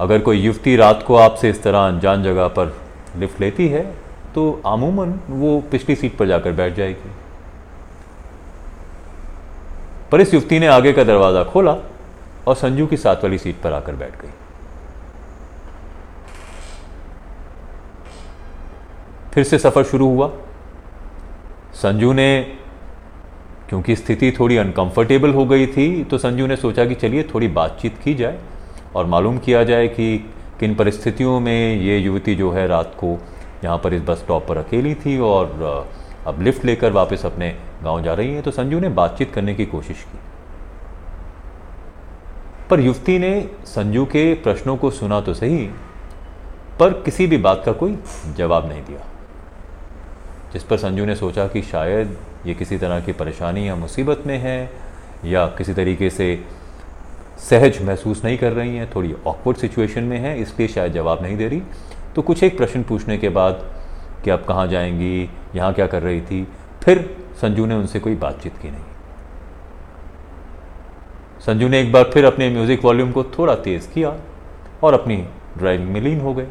अगर 0.00 0.18
कोई 0.18 0.38
युवती 0.38 0.76
रात 0.76 1.04
को 1.06 1.16
आपसे 1.16 1.50
इस 1.50 1.62
तरह 1.62 1.78
अनजान 1.78 2.22
जगह 2.22 2.48
पर 2.48 2.76
लिफ्ट 3.16 3.40
लेती 3.40 3.68
है 3.68 3.82
तो 4.34 4.50
आमूमन 4.66 5.18
वो 5.30 5.60
पिछली 5.70 5.96
सीट 5.96 6.16
पर 6.16 6.26
जाकर 6.26 6.52
बैठ 6.52 6.74
जाएगी। 6.74 7.10
पर 10.12 10.20
इस 10.20 10.34
युवती 10.34 10.58
ने 10.58 10.66
आगे 10.66 10.92
का 10.92 11.04
दरवाज़ा 11.04 11.44
खोला 11.44 11.76
और 12.48 12.54
संजू 12.56 12.86
की 12.86 12.96
साथ 12.96 13.16
वाली 13.16 13.38
सीट 13.38 13.60
पर 13.62 13.72
आकर 13.72 13.94
बैठ 13.94 14.20
गई। 14.22 14.30
फिर 19.32 19.44
से 19.44 19.58
सफ़र 19.58 19.84
शुरू 19.84 20.08
हुआ। 20.08 20.30
संजू 21.74 22.12
ने 22.12 22.58
क्योंकि 23.68 23.96
स्थिति 23.96 24.32
थोड़ी 24.40 24.56
अनकंफर्टेबल 24.56 25.30
हो 25.30 25.46
गई 25.46 25.66
थी 25.66 26.04
तो 26.04 26.18
संजू 26.18 26.46
ने 26.46 26.56
सोचा 26.56 26.86
कि 26.86 26.94
चलिए 26.94 27.22
थोड़ी 27.22 27.48
बातचीत 27.48 27.98
की 27.98 28.14
जाए 28.14 28.38
और 28.96 29.06
मालूम 29.06 29.38
किया 29.38 29.64
जाए 29.64 29.88
कि 29.88 30.30
किन 30.60 30.74
परिस्थितियों 30.74 31.40
में 31.40 31.76
ये 31.76 31.98
युवती 31.98 32.34
जो 32.34 32.50
है 32.50 32.66
रात 32.66 32.92
को 32.94 33.18
यहाँ 33.64 33.78
पर 33.78 33.94
इस 33.94 34.02
बस 34.02 34.18
स्टॉप 34.18 34.46
पर 34.46 34.56
अकेली 34.56 34.94
थी 34.94 35.18
और, 35.18 35.46
अब 36.26 36.42
लिफ्ट 36.42 36.64
लेकर 36.64 36.92
वापस 36.92 37.26
अपने 37.26 37.56
गाँव 37.82 38.02
जा 38.02 38.14
रही 38.14 38.34
है। 38.34 38.42
तो 38.42 38.50
संजू 38.50 38.80
ने 38.80 38.88
बातचीत 38.88 39.32
करने 39.32 39.54
की 39.54 39.66
कोशिश 39.66 39.96
की। 39.96 40.18
पर 42.70 42.80
युवती 42.80 43.18
ने 43.18 43.50
संजू 43.64 44.04
के 44.04 44.34
प्रश्नों 44.34 44.76
को 44.76 44.90
सुना 44.90 45.20
तो 45.20 45.34
सही, 45.34 45.70
पर 46.80 46.90
किसी 46.90 47.26
भी 47.26 47.36
बात 47.36 47.62
का 47.66 47.72
कोई 47.72 47.98
जवाब 48.36 48.68
नहीं 48.68 48.82
दिया। 48.82 49.00
जिस 50.52 50.62
पर 50.62 50.76
संजू 50.76 51.04
ने 51.04 51.14
सोचा 51.14 51.48
कि 51.48 51.62
शायद 51.62 52.18
ये 52.48 52.54
किसी 52.54 52.78
तरह 52.78 53.00
की 53.00 53.12
परेशानी 53.12 53.68
या 53.68 53.74
मुसीबत 53.76 54.22
में 54.26 54.38
है, 54.38 54.70
या 55.24 55.46
किसी 55.46 55.74
तरीके 55.74 56.10
से 56.10 56.44
सहज 57.40 57.82
महसूस 57.82 58.24
नहीं 58.24 58.38
कर 58.38 58.52
रही 58.52 58.76
हैं, 58.76 58.90
थोड़ी 58.94 59.14
ऑकवर्ड 59.26 59.56
सिचुएशन 59.56 60.02
में 60.02 60.18
है, 60.18 60.40
इसलिए 60.40 60.68
शायद 60.68 60.92
जवाब 60.92 61.22
नहीं 61.22 61.36
दे 61.36 61.48
रही। 61.48 61.62
तो 62.14 62.22
कुछ 62.22 62.42
एक 62.42 62.56
प्रश्न 62.56 62.82
पूछने 62.82 63.18
के 63.18 63.28
बाद 63.28 63.64
कि 64.24 64.30
आप 64.30 64.44
कहाँ 64.44 64.66
जाएँगी, 64.66 65.30
यहाँ 65.56 65.72
क्या 65.74 65.86
कर 65.86 66.02
रही 66.02 66.20
थी, 66.20 66.46
फिर 66.82 66.98
संजू 67.40 67.66
ने 67.66 67.74
उनसे 67.74 68.00
कोई 68.00 68.14
बातचीत 68.14 68.56
की 68.62 68.70
नहीं। 68.70 68.84
संजू 71.46 71.68
ने 71.68 71.80
एक 71.80 71.92
बार 71.92 72.10
फिर 72.14 72.24
अपने 72.24 72.48
म्यूज़िक 72.50 72.84
वॉल्यूम 72.84 73.12
को 73.12 73.24
थोड़ा 73.38 73.54
तेज़ 73.54 73.88
किया 73.88 74.16
और 74.82 74.94
अपनी 74.94 75.16
ड्राइविंग 75.58 75.90
में 75.90 76.00
लीन 76.00 76.20
हो 76.20 76.34
गए। 76.34 76.48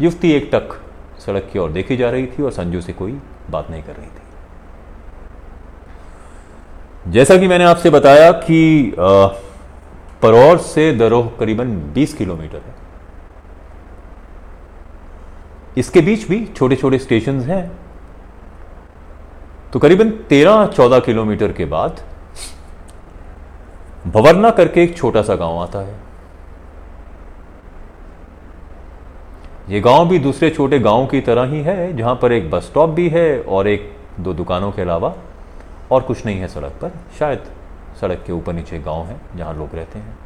युवती 0.00 0.32
एक 0.32 0.50
टक 0.54 0.80
सड़क 1.26 1.48
की 1.52 1.58
ओर 1.58 1.70
देखी 1.70 1.96
जा 1.96 2.10
रही 2.10 2.26
थी 2.26 2.42
और 2.42 2.52
संजू 2.52 2.80
से 2.80 2.92
कोई 2.92 3.18
बात 3.50 3.70
नहीं 3.70 3.82
कर 3.82 3.92
रही 3.92 4.06
थी। 4.06 4.29
जैसा 7.08 7.36
कि 7.36 7.48
मैंने 7.48 7.64
आपसे 7.64 7.90
बताया 7.90 8.30
कि 8.32 8.94
परौर 10.22 10.58
से 10.58 10.92
दरोह 10.92 11.30
करीबन 11.38 11.70
20 11.94 12.12
किलोमीटर 12.12 12.56
है। 12.56 12.74
इसके 15.76 16.00
बीच 16.00 16.28
भी 16.28 16.44
छोटे 16.46 16.76
छोटे 16.76 16.98
स्टेशन 16.98 17.40
हैं। 17.40 17.70
तो 19.72 19.78
करीबन 19.78 20.10
13-14 20.30 21.00
किलोमीटर 21.00 21.52
के 21.52 21.64
बाद, 21.64 22.00
भवरना 24.06 24.50
करके 24.50 24.82
एक 24.82 24.96
छोटा 24.96 25.22
सा 25.22 25.34
गाँव 25.34 25.58
आता 25.58 25.78
है। 25.78 25.98
ये 29.68 29.80
गाँव 29.80 30.08
भी 30.08 30.18
दूसरे 30.18 30.50
छोटे 30.50 30.78
गाँव 30.78 31.06
की 31.06 31.20
तरह 31.20 31.50
ही 31.50 31.60
है, 31.62 31.96
जहाँ 31.96 32.14
पर 32.22 32.32
एक 32.32 32.50
बस 32.50 32.64
स्टॉप 32.64 32.90
भी 32.90 33.08
है 33.08 33.40
और 33.40 33.68
एक 33.68 33.92
दो 34.20 34.32
दुकानों 34.34 34.70
के 34.72 34.82
अलावा 34.82 35.14
और 35.92 36.02
कुछ 36.02 36.24
नहीं 36.26 36.40
है 36.40 36.48
सड़क 36.48 36.72
पर। 36.82 36.92
शायद 37.18 37.44
सड़क 38.00 38.22
के 38.26 38.32
ऊपर 38.32 38.52
नीचे 38.52 38.78
गाँव 38.78 39.04
है, 39.04 39.20
जहाँ 39.36 39.54
लोग 39.54 39.74
रहते 39.74 39.98
हैं। 39.98 40.18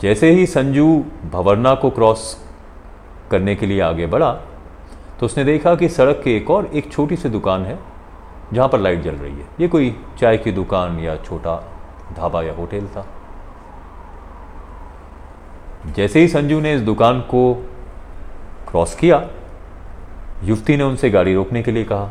जैसे 0.00 0.30
ही 0.30 0.46
संजू 0.46 1.04
भवरना 1.32 1.74
को 1.74 1.90
क्रॉस 1.90 2.36
करने 3.30 3.54
के 3.54 3.66
लिए 3.66 3.80
आगे 3.80 4.06
बढ़ा 4.06 4.32
तो 5.20 5.26
उसने 5.26 5.44
देखा 5.44 5.74
कि 5.74 5.88
सड़क 5.88 6.20
के 6.24 6.36
एक 6.36 6.50
और, 6.50 6.66
एक 6.66 6.90
छोटी 6.92 7.16
सी 7.16 7.28
दुकान 7.28 7.64
है, 7.64 7.78
जहाँ 8.52 8.68
पर 8.68 8.80
लाइट 8.80 9.02
जल 9.02 9.14
रही 9.14 9.32
है। 9.32 9.46
ये 9.60 9.68
कोई 9.68 9.94
चाय 10.18 10.38
की 10.38 10.52
दुकान 10.52 10.98
या 11.00 11.16
छोटा 11.16 11.56
ढाबा 12.16 12.42
या 12.42 12.52
होटल 12.54 12.86
था। 12.86 13.06
जैसे 15.86 16.20
ही 16.20 16.28
संजू 16.28 16.60
ने 16.60 16.74
इस 16.74 16.80
दुकान 16.80 17.20
को 17.20 17.52
क्रॉस 18.68 18.94
किया 18.94 19.18
युवती 20.46 20.76
ने 20.76 20.84
उनसे 20.84 21.10
गाड़ी 21.10 21.34
रोकने 21.34 21.62
के 21.62 21.72
लिए 21.72 21.84
कहा। 21.84 22.10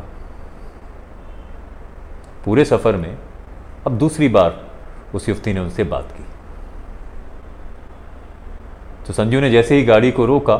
पूरे 2.44 2.64
सफ़र 2.64 2.96
में 2.96 3.16
अब 3.86 3.98
दूसरी 3.98 4.28
बार 4.28 4.64
उस 5.14 5.28
युवती 5.28 5.52
ने 5.52 5.60
उनसे 5.60 5.84
बात 5.84 6.12
की। 6.12 6.24
तो 9.06 9.12
संजू 9.12 9.40
ने 9.40 9.50
जैसे 9.50 9.76
ही 9.76 9.84
गाड़ी 9.84 10.10
को 10.10 10.26
रोका 10.26 10.56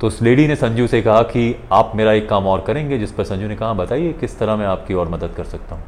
तो 0.00 0.06
उस 0.06 0.20
लेडी 0.22 0.46
ने 0.48 0.56
संजू 0.56 0.86
से 0.86 1.00
कहा 1.02 1.22
कि 1.24 1.54
आप 1.72 1.92
मेरा 1.94 2.12
एक 2.12 2.28
काम 2.28 2.46
और 2.46 2.60
करेंगे, 2.60 2.98
जिस 2.98 3.12
पर 3.12 3.24
संजू 3.24 3.46
ने 3.48 3.56
कहा, 3.56 3.72
बताइए 3.72 4.12
किस 4.12 4.38
तरह 4.38 4.56
मैं 4.56 4.66
आपकी 4.66 4.94
और 4.94 5.08
मदद 5.08 5.34
कर 5.36 5.44
सकता 5.44 5.74
हूँ। 5.74 5.84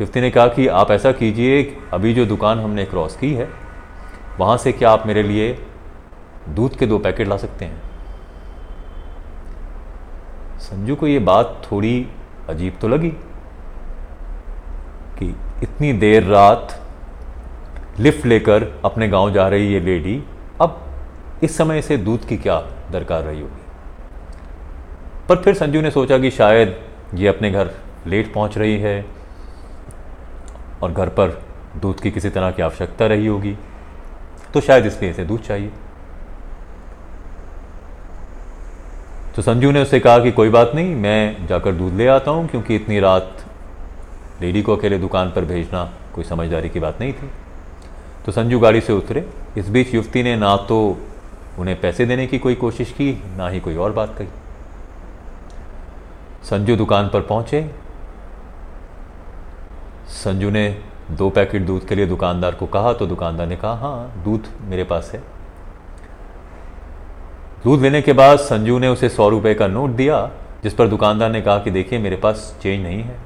युवती 0.00 0.20
ने 0.20 0.30
कहा 0.30 0.46
कि 0.48 0.66
आप 0.66 0.90
ऐसा 0.90 1.12
कीजिए, 1.12 1.62
अभी 1.92 2.12
जो 2.14 2.26
दुकान 2.26 2.58
हमने 2.58 2.84
क्रॉस 2.84 3.16
की 3.16 3.32
है, 3.34 3.48
वहाँ 4.38 4.56
से 4.56 4.72
क्या 4.72 4.90
आप 4.90 5.06
मेरे 5.06 5.22
लिए 5.22 5.58
दूध 6.54 6.76
के 6.76 6.86
दो 6.86 6.98
पैकेट 6.98 7.28
ला 7.28 7.36
सकते 7.36 7.64
हैं। 7.64 7.82
संजू 10.60 10.94
को 10.94 11.06
ये 11.06 11.18
बात 11.18 11.62
थोड़ी 11.72 12.08
अजीब 12.48 12.78
तो 12.80 12.88
लगी 12.88 13.10
कि 15.18 15.28
इतनी 15.62 15.92
देर 15.92 16.24
रात 16.24 16.80
लिफ्ट 17.98 18.26
लेकर 18.26 18.66
अपने 18.84 19.08
गाँव 19.08 19.30
जा 19.30 19.48
रही 19.48 19.72
ये 19.72 19.80
लेडी 19.80 20.22
अब 20.60 20.80
इस 21.42 21.56
समय 21.56 21.82
से 21.82 21.96
दूध 21.96 22.26
की 22.26 22.36
क्या 22.36 22.60
दरकार 22.90 23.22
रही 23.22 23.40
होगी? 23.40 23.62
पर 25.28 25.36
फिर 25.36 25.54
संजू 25.54 25.80
ने 25.80 25.90
सोचा 25.90 26.18
कि 26.18 26.30
शायद 26.30 26.76
ये 27.14 27.28
अपने 27.28 27.50
घर 27.50 27.70
लेट 28.06 28.32
पहुँच 28.34 28.58
रही 28.58 28.78
है 28.78 29.04
और 30.82 30.92
घर 30.92 31.08
पर 31.08 31.40
दूध 31.76 32.00
की 32.00 32.10
किसी 32.10 32.30
तरह 32.30 32.50
की 32.50 32.62
आवश्यकता 32.62 33.06
रही 33.06 33.26
होगी 33.26 33.56
तो 34.54 34.60
शायद 34.60 34.86
इसलिए 34.86 35.10
इसे 35.10 35.24
दूध 35.24 35.40
चाहिए। 35.40 35.70
तो 39.38 39.42
संजू 39.42 39.70
ने 39.70 39.82
उससे 39.82 39.98
कहा 40.00 40.18
कि 40.18 40.30
कोई 40.32 40.48
बात 40.48 40.72
नहीं, 40.74 40.94
मैं 40.94 41.46
जाकर 41.46 41.72
दूध 41.72 41.92
ले 41.94 42.06
आता 42.06 42.30
हूँ, 42.30 42.46
क्योंकि 42.48 42.76
इतनी 42.76 42.98
रात 43.00 43.44
लेडी 44.42 44.62
को 44.62 44.76
अकेले 44.76 44.98
दुकान 44.98 45.30
पर 45.30 45.44
भेजना 45.44 45.84
कोई 46.14 46.24
समझदारी 46.24 46.68
की 46.68 46.80
बात 46.80 47.00
नहीं 47.00 47.12
थी। 47.12 47.30
तो 48.26 48.32
संजू 48.32 48.58
गाड़ी 48.58 48.80
से 48.80 48.92
उतरे। 48.92 49.24
इस 49.58 49.68
बीच 49.68 49.94
युवती 49.94 50.22
ने 50.22 50.34
ना 50.36 50.56
तो 50.56 50.80
उन्हें 51.58 51.80
पैसे 51.80 52.06
देने 52.06 52.26
की 52.26 52.38
कोई 52.38 52.54
कोशिश 52.54 52.90
की, 52.92 53.12
ना 53.36 53.48
ही 53.48 53.60
कोई 53.60 53.76
और 53.76 53.92
बात 53.92 54.16
कही। 54.18 54.28
संजू 56.44 56.76
दुकान 56.76 57.08
पर 57.08 57.20
पहुँचे। 57.20 57.64
संजू 60.24 60.50
ने 60.50 60.68
दो 61.10 61.30
पैकेट 61.30 61.62
दूध 61.62 61.86
के 61.86 61.94
लिए 61.94 62.06
दुकानदार 62.06 62.54
को 62.54 62.66
कहा 62.66 62.92
तो 62.92 63.06
दुकानदार 63.06 63.46
ने 63.46 63.56
कहा 63.56 63.74
हाँ 63.76 64.22
दूध 64.24 64.48
मेरे 64.62 64.84
पास 64.84 65.10
है। 65.14 65.22
दूध 67.64 67.80
लेने 67.80 68.02
के 68.02 68.12
बाद 68.12 68.38
संजू 68.38 68.78
ने 68.78 68.88
उसे 68.88 69.08
सौ 69.08 69.28
रुपए 69.28 69.54
का 69.54 69.66
नोट 69.66 69.90
दिया, 69.90 70.30
जिस 70.62 70.74
पर 70.74 70.88
दुकानदार 70.88 71.30
ने 71.30 71.40
कहा 71.40 71.58
कि 71.58 71.70
देखिए, 71.70 71.98
मेरे 71.98 72.16
पास 72.16 72.58
चेंज 72.62 72.82
नहीं 72.82 73.02
है। 73.02 73.16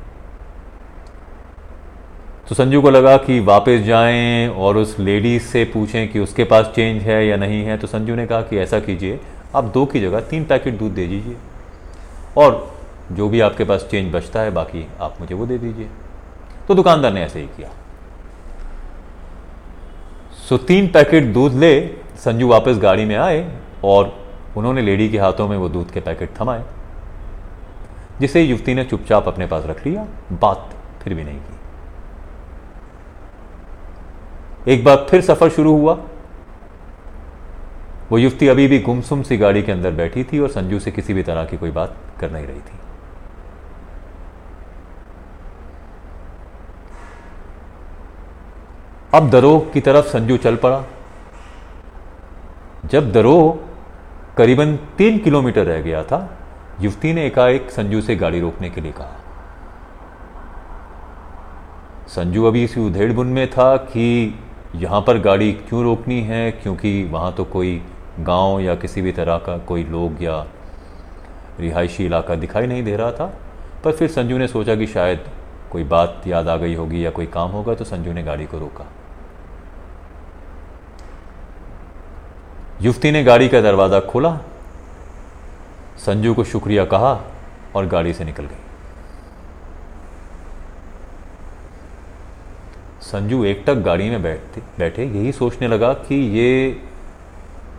तो 2.49 2.55
संजू 2.55 2.83
को 2.83 2.91
लगा 2.91 3.17
कि 3.17 3.41
वापस 3.41 3.81
जाएँ 3.81 4.49
और 4.49 4.77
उस 4.77 4.99
लेडी 5.01 5.39
से 5.39 5.65
पूछें 5.65 6.09
कि 6.09 6.21
उसके 6.21 6.45
पास 6.45 6.73
चेंज 6.75 7.03
है 7.03 7.27
या 7.27 7.37
नहीं 7.37 7.65
है। 7.65 7.79
तो 7.79 7.87
संजू 7.87 8.15
ने 8.15 8.27
कहा 8.27 8.41
कि 8.41 8.59
ऐसा 8.59 8.81
कीजिए, 8.81 9.21
आप 9.55 9.65
दो 9.65 9.87
की 9.87 10.01
जगह 10.01 10.21
तीन 10.21 10.45
पैकेट 10.45 10.79
दूध 10.79 10.93
दे 10.93 11.07
दीजिए 11.07 11.37
और 12.37 12.75
जो 13.13 13.29
भी 13.29 13.41
आपके 13.41 13.65
पास 13.65 13.87
चेंज 13.91 14.13
बचता 14.15 14.41
है, 14.41 14.51
बाकी 14.51 14.87
आप 15.01 15.17
मुझे 15.21 15.35
वो 15.35 15.47
दे 15.47 15.59
दीजिए। 15.59 15.89
तो 16.69 16.75
दुकानदार 16.75 17.13
ने 17.13 17.23
ऐसे 17.23 17.41
ही 17.41 17.47
किया। 17.47 17.69
सो 20.49 20.57
तीन 20.57 20.89
पैकेट 20.89 21.25
दूध 21.25 21.55
ले, 21.55 21.81
संजू 22.17 22.49
वापस 22.49 22.79
गाड़ी 22.79 23.05
में 23.05 23.17
आए 23.17 23.49
और 23.85 24.22
उन्होंने 24.57 24.83
लेडी 24.83 25.09
के 25.09 25.19
हाथों 25.19 25.49
में 25.49 25.57
वो 25.57 25.69
दूध 25.69 25.91
के 25.91 26.01
पैकेट 26.01 26.31
थमाए, 26.41 26.65
जिसे 28.21 28.43
युवती 28.43 28.75
ने 28.75 28.85
चुपचाप 28.85 29.29
अपने 29.29 29.47
पास 29.47 29.65
रख 29.67 29.87
लिया, 29.87 30.07
बात 30.33 30.71
फिर 31.03 31.15
भी 31.15 31.25
नहीं 31.25 31.41
की। 31.41 31.53
एक 34.73 34.85
बार 34.85 35.07
फिर 35.11 35.21
सफ़र 35.21 35.49
शुरू 35.49 35.77
हुआ। 35.77 35.99
वो 38.11 38.19
युवती 38.19 38.49
अभी 38.49 38.67
भी 38.69 38.79
गुमसुम 38.79 39.23
सी 39.23 39.37
गाड़ी 39.37 39.63
के 39.63 39.73
अंदर 39.73 39.91
बैठी 39.91 40.25
थी 40.25 40.39
और 40.39 40.49
संजू 40.49 40.79
से 40.79 40.91
किसी 40.91 41.15
भी 41.15 41.23
तरह 41.23 41.45
की 41.45 41.57
कोई 41.57 41.71
बात 41.71 41.97
कर 42.21 42.31
नहीं 42.31 42.47
रही 42.47 42.61
थी। 42.61 42.79
अब 49.15 49.31
दरोह 49.31 49.61
की 49.73 49.81
तरफ़ 49.81 50.07
संजू 50.07 50.37
चल 50.37 50.57
पड़ा। 50.57 50.83
जब 52.85 53.13
दरोह 53.13 53.59
करीबन 54.37 54.77
तीन 54.99 55.19
किलोमीटर 55.19 55.65
रह 55.65 55.81
गया 55.83 56.03
था, 56.03 56.19
युवती 56.81 57.13
ने 57.13 57.27
एकाएक 57.27 57.71
संजू 57.71 58.01
से 58.01 58.15
गाड़ी 58.17 58.41
रोकने 58.41 58.71
के 58.71 58.81
लिए 58.81 58.93
कहा। 58.93 59.19
संजू 62.09 62.45
अभी 62.45 62.63
इसी 62.65 62.81
उधेड़बुन 62.81 63.27
में 63.27 63.51
था 63.51 63.77
कि 63.77 64.39
यहाँ 64.75 65.01
पर 65.01 65.19
गाड़ी 65.19 65.53
क्यों 65.53 65.83
रोकनी 65.85 66.21
है, 66.21 66.51
क्योंकि 66.53 67.05
वहाँ 67.05 67.33
तो 67.33 67.45
कोई 67.45 67.83
गाँव 68.21 68.61
या 68.61 68.75
किसी 68.75 69.03
भी 69.03 69.13
तरह 69.13 69.39
का 69.39 69.59
कोई 69.59 69.85
लोग 69.85 70.23
या 70.23 70.41
रिहायशी 71.61 72.05
इलाका 72.07 72.35
दिखाई 72.35 72.67
नहीं 72.67 72.83
दे 72.85 72.97
रहा 72.97 73.13
था। 73.13 73.33
पर 73.85 73.93
फिर 73.93 74.09
संजू 74.09 74.39
ने 74.39 74.49
सोचा 74.49 74.75
कि 74.77 74.87
शायद 74.87 75.25
कोई 75.71 75.85
बात 75.85 76.23
याद 76.27 76.49
आ 76.49 76.57
गई 76.57 76.75
होगी 76.75 77.05
या 77.07 77.11
कोई 77.11 77.27
काम 77.27 77.51
होगा 77.51 77.75
तो 77.75 77.85
संजू 77.85 78.13
ने 78.13 78.23
गाड़ी 78.23 78.47
को 78.47 78.59
रोका। 78.59 78.87
युवती 82.83 83.11
ने 83.11 83.23
गाड़ी 83.25 83.49
का 83.49 83.61
दरवाज़ा 83.61 83.99
खोला। 84.03 84.31
संजू 85.99 86.33
को 86.35 86.45
शुक्रिया 86.45 86.85
कहा 86.85 87.13
और 87.77 87.87
गाड़ी 87.87 88.13
से 88.13 88.25
निकल 88.25 88.45
गई। 88.45 88.57
संजू 93.03 93.45
एक 93.45 93.63
टक 93.67 93.83
गाड़ी 93.85 94.09
में 94.11 94.23
बैठते, 94.23 94.61
बैठे 94.79 95.05
यही 95.05 95.33
सोचने 95.33 95.69
लगा 95.69 95.93
कि 95.93 96.15
ये 96.39 96.81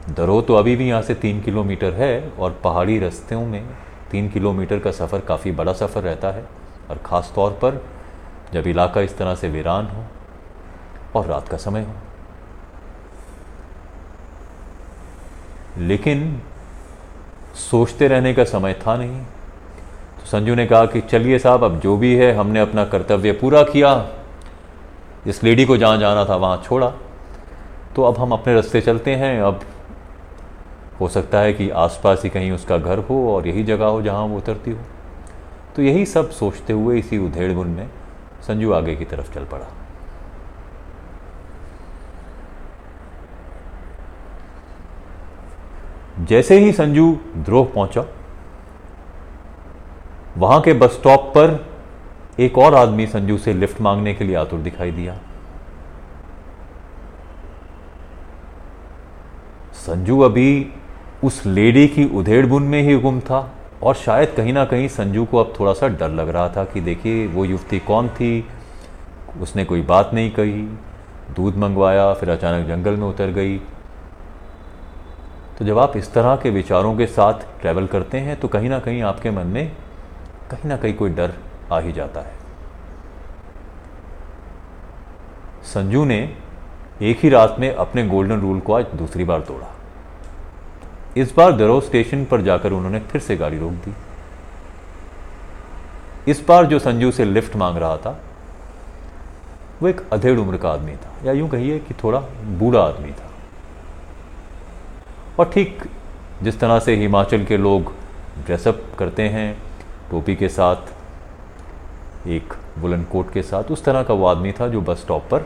दरो 0.10 0.42
तो 0.42 0.56
अभी 0.56 0.76
भी 0.76 0.88
यहाँ 0.88 1.02
से 1.02 1.16
तीन 1.16 1.42
किलोमीटर 1.42 1.94
है 1.94 2.32
और 2.40 2.60
पहाड़ी 2.64 2.98
रस्तों 3.00 3.46
में 3.46 3.64
तीन 4.12 4.30
किलोमीटर 4.30 4.80
का 4.80 4.92
सफ़र 4.92 5.20
काफ़ी 5.28 5.52
बड़ा 5.52 5.74
सफ़र 5.74 6.04
रहता 6.04 6.32
है 6.32 6.46
और 6.90 6.98
ख़ास 7.06 7.32
तौर 7.36 7.52
पर 7.62 7.84
जब 8.54 8.68
इलाका 8.68 9.02
इस 9.02 9.18
तरह 9.18 9.36
से 9.36 9.50
वीरान 9.50 9.88
हो 9.88 10.06
और 11.16 11.28
रात 11.28 11.48
का 11.48 11.58
समय 11.58 11.84
हो। 11.84 11.94
लेकिन 15.78 16.42
सोचते 17.56 18.08
रहने 18.08 18.34
का 18.34 18.44
समय 18.44 18.74
था 18.74 18.96
नहीं। 18.98 19.22
तो 20.20 20.26
संजू 20.26 20.56
ने 20.56 20.66
कहा 20.66 20.86
कि 20.86 21.02
चलिए 21.02 21.40
साहब, 21.40 21.64
अब 21.64 21.80
जो 21.80 21.98
भी 21.98 22.16
है, 22.16 22.34
हमने 22.34 22.60
अपना 22.60 22.86
कर्तव्य 22.86 23.32
पूरा 23.32 23.64
किया। 23.64 24.10
जिस 25.26 25.44
लेडी 25.44 25.66
को 25.66 25.78
जहाँ 25.78 25.98
जाना 25.98 26.26
था, 26.26 26.36
वहाँ 26.36 26.62
छोड़ा। 26.66 26.94
तो 27.96 28.04
अब 28.04 28.18
हम 28.18 28.32
अपने 28.32 28.54
रास्ते 28.54 28.82
चलते 28.82 29.16
हैं। 29.16 29.42
अब 29.42 29.62
हो 31.00 31.08
सकता 31.08 31.40
है 31.40 31.54
कि 31.54 31.70
आसपास 31.70 32.24
ही 32.24 32.30
कहीं 32.30 32.52
उसका 32.52 32.78
घर 32.78 33.00
हो 33.00 33.36
और 33.36 33.48
यही 33.48 33.64
जगह 33.64 33.86
हो 33.86 34.02
जहाँ 34.02 34.24
वो 34.24 34.38
उतरती 34.38 34.72
हो। 34.72 34.78
तो 35.76 35.82
यही 35.82 36.06
सब 36.06 36.30
सोचते 36.30 36.74
हुए 36.74 37.00
इसी 37.00 37.18
उधेड़बुन 37.18 37.68
में 37.68 37.88
संजू 38.42 38.72
आगे 38.72 38.96
की 38.96 39.06
तरफ़ 39.06 39.34
चल 39.34 39.46
पड़ा। 39.46 39.83
जैसे 46.20 46.60
ही 46.60 46.72
संजू 46.72 47.20
द्रोह 47.36 47.66
पहुँचा, 47.66 48.06
वहाँ 50.38 50.62
के 50.62 50.74
बस 50.74 50.92
स्टॉप 50.92 51.32
पर 51.38 51.66
एक 52.40 52.58
और 52.58 52.76
आदमी 52.76 53.08
संजू 53.08 53.38
से 53.38 53.54
लिफ्ट 53.54 53.82
मांगने 53.82 54.14
के 54.14 54.24
लिए 54.24 54.36
आतुर 54.36 54.60
दिखाई 54.60 54.92
दिया। 54.92 55.18
संजू 59.74 60.20
अभी 60.20 60.72
उस 61.24 61.46
लेडी 61.46 61.88
की 61.88 62.06
उधेड़बुन 62.06 62.64
में 62.64 62.82
ही 62.82 62.98
गुम 62.98 63.20
था 63.20 63.52
और 63.84 63.96
शायद 63.96 64.34
कहीं 64.38 64.54
ना 64.54 64.66
कहीं 64.66 64.88
संजू 64.88 65.26
को 65.26 65.38
अब 65.38 65.54
थोड़ा 65.60 65.74
सा 65.74 65.88
डर 65.88 66.10
लग 66.10 66.30
रहा 66.30 66.50
था 66.50 66.64
कि 66.64 66.82
देखिए, 66.82 67.28
वो 67.28 67.46
युवती 67.46 67.80
कौन 67.80 68.10
थी? 68.10 68.46
उसने 69.42 69.66
कोई 69.66 69.82
बात 69.82 70.12
नहीं 70.14 70.32
कही, 70.32 70.62
दूध 71.36 71.58
मंगवाया, 71.58 72.14
फिर 72.14 72.30
अचानक 72.30 72.68
जंगल 72.68 72.92
में 72.92 73.08
उतर 73.08 73.28
गई। 73.28 73.58
तो 75.60 75.66
जब 75.66 75.78
आप 75.80 75.98
इस 75.98 76.12
तरह 76.14 76.36
के 76.36 76.50
विचारों 76.50 76.96
के 76.98 77.06
साथ 77.08 77.46
ट्रैवल 77.62 77.88
करते 77.88 78.20
हैं 78.20 78.40
तो 78.40 78.48
कहीं 78.48 78.70
ना 78.70 78.80
कहीं 78.80 79.02
आपके 79.02 79.32
मन 79.32 79.48
में 79.48 79.72
कहीं 80.52 80.70
ना 80.70 80.78
कहीं 80.78 80.94
कोई 80.94 81.10
डर 81.10 81.34
आ 81.72 81.80
ही 81.80 81.92
जाता 81.92 82.22
है। 82.22 82.34
संजू 85.64 86.06
ने 86.06 86.18
एक 87.02 87.20
ही 87.20 87.30
रात 87.30 87.56
में 87.60 87.74
अपने 87.76 88.08
गोल्डन 88.08 88.40
रूल 88.40 88.60
को 88.60 88.74
आज 88.74 88.86
दूसरी 88.96 89.24
बार 89.24 89.42
तोड़ा। 89.42 89.68
इस 91.18 91.34
बार 91.36 91.52
दरो 91.52 91.80
स्टेशन 91.82 92.26
पर 92.26 92.42
जाकर 92.42 92.72
उन्होंने 92.72 93.00
फिर 93.02 93.22
से 93.22 93.36
गाड़ी 93.38 93.58
रोक 93.60 93.72
दी। 93.86 93.94
इस 96.32 96.46
बार 96.48 96.66
जो 96.66 96.80
संजू 96.80 97.12
से 97.12 97.26
लिफ्ट 97.26 97.56
मांग 97.56 97.78
रहा 97.78 97.98
था, 97.98 98.20
वो 99.82 99.88
एक 99.88 100.02
अधेड़ 100.14 100.38
उम्र 100.40 100.58
का 100.58 100.70
आदमी 100.70 100.96
था, 100.96 101.14
या 101.26 101.32
यूँ 101.34 101.50
कहिए 101.50 101.80
कि 101.80 101.94
थोड़ा 101.94 102.20
बूढ़ा 102.60 102.80
आदमी 102.80 103.12
था। 103.12 103.30
और 105.40 105.50
ठीक 105.50 105.84
जिस 106.44 106.60
तरह 106.60 106.80
से 106.80 106.96
हिमाचल 106.96 107.44
के 107.46 107.58
लोग 107.58 107.94
ड्रेसअप 108.46 108.84
करते 109.00 109.24
हैं, 109.24 109.58
टोपी 110.12 110.36
के 110.36 110.50
साथ, 110.50 110.76
एक 112.28 112.54
वुलन 112.80 113.04
कोट 113.04 113.32
के 113.34 113.42
साथ, 113.42 113.64
उस 113.64 113.84
तरह 113.86 114.04
का 114.04 114.14
वो 114.14 114.26
आदमी 114.26 114.52
था 114.52 114.68
जो 114.68 114.82
बस 114.82 114.98
स्टॉप 114.98 115.24
पर 115.32 115.40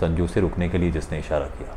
संजू 0.00 0.26
से 0.26 0.40
रुकने 0.40 0.68
के 0.68 0.78
लिए 0.78 0.90
जिसने 0.90 1.18
इशारा 1.18 1.46
किया। 1.46 1.76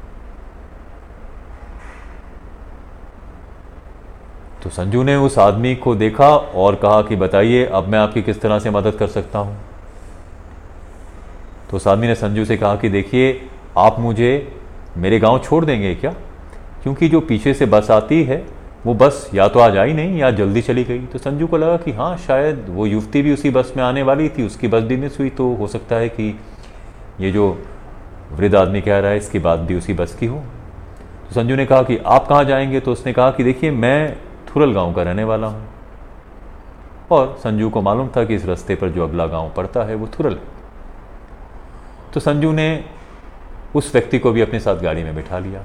तो 4.63 4.69
संजू 4.69 5.03
ने 5.03 5.15
उस 5.15 5.37
आदमी 5.39 5.75
को 5.75 5.95
देखा 5.95 6.29
और 6.35 6.75
कहा 6.75 7.01
कि 7.01 7.15
बताइए, 7.15 7.65
अब 7.65 7.87
मैं 7.87 7.99
आपकी 7.99 8.21
किस 8.21 8.41
तरह 8.41 8.59
से 8.59 8.69
मदद 8.69 8.95
कर 8.95 9.07
सकता 9.07 9.39
हूँ? 9.39 9.57
तो 11.71 11.77
उस 11.77 11.87
आदमी 11.87 12.07
ने 12.07 12.15
संजू 12.15 12.45
से 12.45 12.57
कहा 12.57 12.75
कि 12.75 12.89
देखिए, 12.89 13.49
आप 13.77 13.99
मुझे 13.99 14.57
मेरे 14.97 15.19
गाँव 15.19 15.39
छोड़ 15.39 15.65
देंगे 15.65 15.95
क्या? 15.95 16.13
क्योंकि 16.83 17.09
जो 17.09 17.19
पीछे 17.21 17.53
से 17.53 17.65
बस 17.65 17.91
आती 17.91 18.23
है, 18.23 18.45
वो 18.85 18.93
बस 18.93 19.31
या 19.33 19.47
तो 19.47 19.59
आज 19.59 19.77
आई 19.77 19.93
नहीं 19.93 20.17
या 20.17 20.31
जल्दी 20.31 20.61
चली 20.61 20.83
गई। 20.83 20.99
तो 20.99 21.19
संजू 21.19 21.47
को 21.47 21.57
लगा 21.57 21.77
कि 21.77 21.91
हाँ 21.91 22.17
शायद 22.17 22.65
वो 22.69 22.85
युवती 22.85 23.21
भी 23.21 23.33
उसी 23.33 23.49
बस 23.49 23.73
में 23.77 23.83
आने 23.83 24.03
वाली 24.03 24.29
थी, 24.29 24.45
उसकी 24.45 24.67
बस 24.67 24.83
भी 24.83 24.97
मिस 24.97 25.19
हुई। 25.19 25.29
तो 25.29 25.53
हो 25.53 25.67
सकता 25.67 25.95
है 25.95 26.09
कि 26.09 26.39
ये 27.21 27.31
जो 27.31 27.63
वृद्ध 28.31 28.55
आदमी 28.55 28.81
कह 28.81 28.99
रहा 28.99 29.11
है, 29.11 29.17
इसकी 29.17 29.39
बात 29.39 29.59
भी 29.59 29.75
उसी 29.75 29.93
बस 29.93 30.15
की 30.15 30.25
हो। 30.25 30.37
तो 31.29 31.35
संजू 31.35 31.55
ने 31.55 31.65
कहा 31.65 31.83
कि 31.83 31.97
आप 31.97 32.27
कहाँ 32.27 32.43
जाएँगे? 32.43 32.79
तो 32.79 32.91
उसने 32.91 33.13
कहा 33.13 33.31
कि 33.31 33.43
देखिए, 33.43 33.71
मैं 33.71 34.17
थुरल 34.47 34.73
गाँव 34.73 34.93
का 34.93 35.03
रहने 35.03 35.23
वाला 35.23 35.47
हूँ। 35.47 35.67
और 37.11 37.35
संजू 37.39 37.69
को 37.69 37.81
मालूम 37.81 38.07
था 38.07 38.23
कि 38.23 38.35
इस 38.35 38.45
रास्ते 38.45 38.75
पर 38.75 38.89
जो 38.89 39.07
अगला 39.07 39.25
गाँव 39.25 39.51
पड़ता 39.57 39.83
है, 39.83 39.95
वो 39.95 40.07
थुरल 40.07 40.33
है। 40.33 40.59
तो 42.13 42.19
संजू 42.19 42.51
ने 42.51 42.85
उस 43.75 43.95
व्यक्ति 43.95 44.19
को 44.19 44.31
भी 44.31 44.41
अपने 44.41 44.59
साथ 44.59 44.75
गाड़ी 44.75 45.03
में 45.03 45.15
बिठा 45.15 45.39
लिया। 45.39 45.63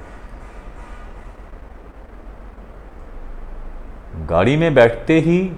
गाड़ी 4.15 4.57
में 4.57 4.73
बैठते 4.75 5.19
ही 5.19 5.51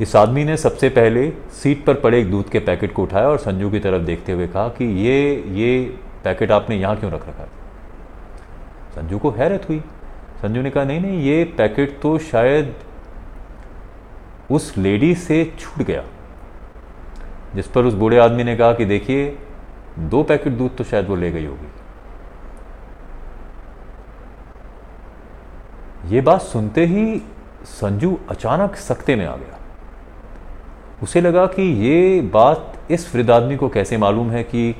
इस 0.00 0.16
आदमी 0.16 0.44
ने 0.44 0.56
सबसे 0.56 0.88
पहले 0.88 1.30
सीट 1.30 1.84
पर 1.84 1.94
पड़े 1.94 2.20
एक 2.20 2.30
दूध 2.30 2.48
के 2.48 2.58
पैकेट 2.58 2.92
को 2.92 3.02
उठाया 3.02 3.28
और 3.28 3.38
संजू 3.38 3.70
की 3.70 3.78
तरफ़ 3.78 4.02
देखते 4.02 4.32
हुए 4.32 4.46
कहा 4.46 4.68
कि 4.68 4.84
ये 4.84 5.44
ये 5.48 5.96
पैकेट 6.24 6.50
आपने 6.50 6.76
यहाँ 6.76 6.96
क्यों 6.96 7.12
रख 7.12 7.28
रखा 7.28 7.44
संजू 8.94 9.18
को 9.18 9.30
हैरत 9.30 9.68
हुई। 9.68 9.78
संजू 10.42 10.62
ने 10.62 10.70
कहा, 10.70 10.84
नहीं 10.84 11.00
नहीं, 11.00 11.22
ये 11.22 11.44
पैकेट 11.44 11.98
तो 12.02 12.18
शायद 12.18 12.74
उस 14.50 14.78
लेडी 14.78 15.14
से 15.14 15.52
छूट 15.58 15.86
गया। 15.86 16.04
जिस 17.54 17.66
पर 17.66 17.84
उस 17.84 17.94
बूढ़े 17.94 18.18
आदमी 18.18 18.44
ने 18.44 18.56
कहा 18.56 18.72
कि 18.72 18.84
देखिए, 18.84 19.38
दो 19.98 20.22
पैकेट 20.22 20.52
दूध 20.52 20.76
तो 20.76 20.84
शायद 20.84 21.08
वो 21.08 21.16
ले 21.16 21.30
गई 21.30 21.46
होगी। 21.46 21.68
ये 26.12 26.20
बात 26.20 26.42
सुनते 26.42 26.84
ही 26.86 27.22
संजू 27.64 28.18
अचानक 28.30 28.74
सख्ते 28.76 29.16
में 29.16 29.26
आ 29.26 29.36
गया। 29.36 29.58
उसे 31.02 31.20
लगा 31.20 31.46
कि 31.46 31.62
ये 31.62 32.20
बात 32.20 32.90
इस 32.90 33.14
वृद्ध 33.14 33.30
आदमी 33.30 33.56
को 33.56 33.68
कैसे 33.68 33.96
मालूम 33.96 34.30
है 34.30 34.42
कि 34.44 34.74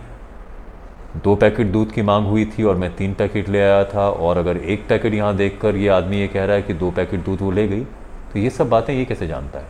दो 1.25 1.35
पैकेट 1.37 1.67
दूध 1.67 1.93
की 1.93 2.03
मांग 2.03 2.27
हुई 2.27 2.45
थी 2.47 2.63
और 2.63 2.77
मैं 2.77 2.95
तीन 2.97 3.15
पैकेट 3.15 3.49
ले 3.49 3.61
आया 3.61 3.85
था 3.85 4.09
और 4.09 4.39
अगर 4.39 4.57
एक 4.57 4.87
पैकेट 4.89 5.15
यहाँ 5.15 5.37
देखकर 5.37 5.77
ये 5.77 5.89
आदमी 5.89 6.17
ये 6.17 6.29
कह 6.29 6.45
रहा 6.45 6.57
है 6.57 6.63
कि 6.63 6.75
दो 6.75 6.91
पैकेट 6.91 7.25
दूध 7.25 7.43
वो 7.43 7.51
ले 7.51 7.69
गई 7.69 7.85
तो 8.33 8.39
ये 8.39 8.51
सब 8.51 8.69
बातें 8.69 8.95
ये 8.95 9.05
कैसे 9.05 9.27
जानता 9.27 9.59
है? 9.59 9.67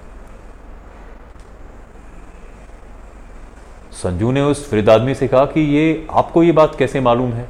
संजू 3.92 4.32
ने 4.32 4.40
उस 4.40 4.68
वृद्ध 4.72 4.88
आदमी 4.90 5.14
से 5.14 5.28
कहा 5.28 5.44
कि 5.44 5.60
ये 5.60 6.06
आपको 6.10 6.42
ये 6.42 6.52
बात 6.52 6.74
कैसे 6.74 7.00
मालूम 7.00 7.32
है? 7.32 7.48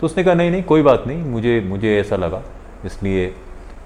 तो 0.00 0.06
उसने 0.06 0.24
कहा, 0.24 0.34
नहीं 0.34 0.50
नहीं, 0.50 0.62
कोई 0.62 0.82
बात 0.82 1.04
नहीं, 1.06 1.22
मुझे 1.24 1.60
मुझे 1.60 2.00
ऐसा 2.00 2.16
लगा। 2.16 2.42
इसलिए 2.84 3.34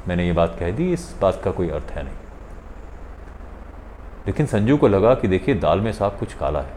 मैंने 0.09 0.27
ये 0.27 0.33
बात 0.33 0.57
कह 0.61 0.71
दी, 0.71 0.93
इस 0.93 1.15
बात 1.21 1.41
का 1.45 1.51
कोई 1.51 1.69
अर्थ 1.71 1.91
है 1.91 2.03
नहीं। 2.03 2.15
लेकिन 4.27 4.47
संजू 4.47 4.77
को 4.77 4.89
लगा 4.89 5.15
कि 5.15 5.29
देखिए, 5.29 5.55
दाल 5.57 5.81
में 5.81 5.93
साफ़ 5.93 6.19
कुछ 6.19 6.35
काला 6.35 6.61
है। 6.61 6.77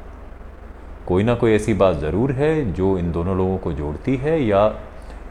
कोई 1.07 1.23
ना 1.23 1.33
कोई 1.35 1.53
ऐसी 1.53 1.73
बात 1.73 1.95
ज़रूर 1.97 2.31
है 2.31 2.71
जो 2.73 2.97
इन 2.97 3.11
दोनों 3.11 3.37
लोगों 3.37 3.57
को 3.57 3.71
जोड़ती 3.73 4.15
है 4.17 4.41
या 4.43 4.65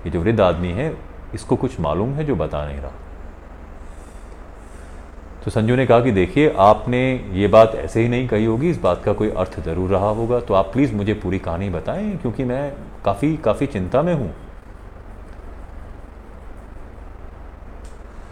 ये 0.05 0.11
जो 0.11 0.21
वृद्ध 0.21 0.41
आदमी 0.41 0.71
है, 0.71 0.95
इसको 1.35 1.57
कुछ 1.57 1.79
मालूम 1.81 2.13
है 2.15 2.25
जो 2.25 2.37
बता 2.37 2.65
नहीं 2.67 2.81
रहा। 2.81 2.93
तो 5.45 5.51
संजू 5.51 5.77
ने 5.77 5.87
कहा 5.87 6.01
कि 6.01 6.11
देखिए, 6.13 6.53
आपने 6.59 7.01
ये 7.33 7.49
बात 7.49 7.75
ऐसे 7.75 8.01
ही 8.03 8.09
नहीं 8.09 8.27
कही 8.29 8.45
होगी, 8.45 8.71
इस 8.71 8.81
बात 8.81 9.03
का 9.05 9.13
कोई 9.13 9.31
अर्थ 9.31 9.61
ज़रूर 9.61 9.91
रहा 9.91 10.09
होगा 10.11 10.41
तो 10.41 10.55
आप 10.55 10.73
प्लीज़ 10.73 10.95
मुझे 10.95 11.15
पूरी 11.15 11.39
कहानी 11.39 11.71
बताएँ, 11.71 12.17
क्योंकि 12.17 12.45
मैं 12.45 12.73
काफ़ी 13.05 13.37
काफ़ी 13.37 13.67
चिंता 13.67 14.03
में 14.03 14.15
हूँ। 14.15 14.35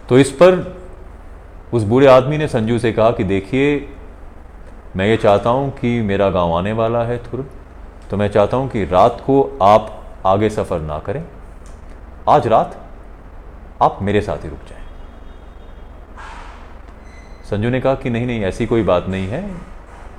तो 0.09 0.18
इस 0.18 0.31
पर 0.33 0.55
उस 1.73 1.83
बूढ़े 1.83 2.07
आदमी 2.07 2.38
ने 2.38 2.49
संजू 2.49 2.79
से 2.79 2.92
कहा 2.92 3.11
कि 3.11 3.25
देखिए, 3.25 3.88
मैं 4.97 5.07
ये 5.07 5.16
चाहता 5.16 5.51
हूँ 5.51 5.71
कि 5.71 6.01
मेरा 6.03 6.31
गाँव 6.31 6.53
आने 6.53 6.73
वाला 6.73 7.03
है 7.05 7.18
थुर 7.25 7.47
तो 8.11 8.16
मैं 8.16 8.29
चाहता 8.29 8.57
हूँ 8.57 8.68
कि 8.68 8.85
रात 8.85 9.23
को 9.27 9.40
आप 9.62 9.94
आगे 10.27 10.51
सफ़र 10.51 10.81
ना 10.81 10.99
करें। 10.99 11.25
आज 12.29 12.47
रात 12.47 12.81
आप 13.83 13.99
मेरे 14.03 14.21
साथ 14.21 14.44
ही 14.44 14.49
रुक 14.49 14.68
जाएँ। 14.68 14.87
संजू 17.51 17.71
ने 17.71 17.81
कहा 17.81 17.94
कि 17.94 18.11
नहीं 18.11 18.27
नहीं, 18.27 18.42
ऐसी 18.42 18.66
कोई 18.66 18.83
बात 18.83 19.09
नहीं 19.09 19.27
है। 19.29 19.42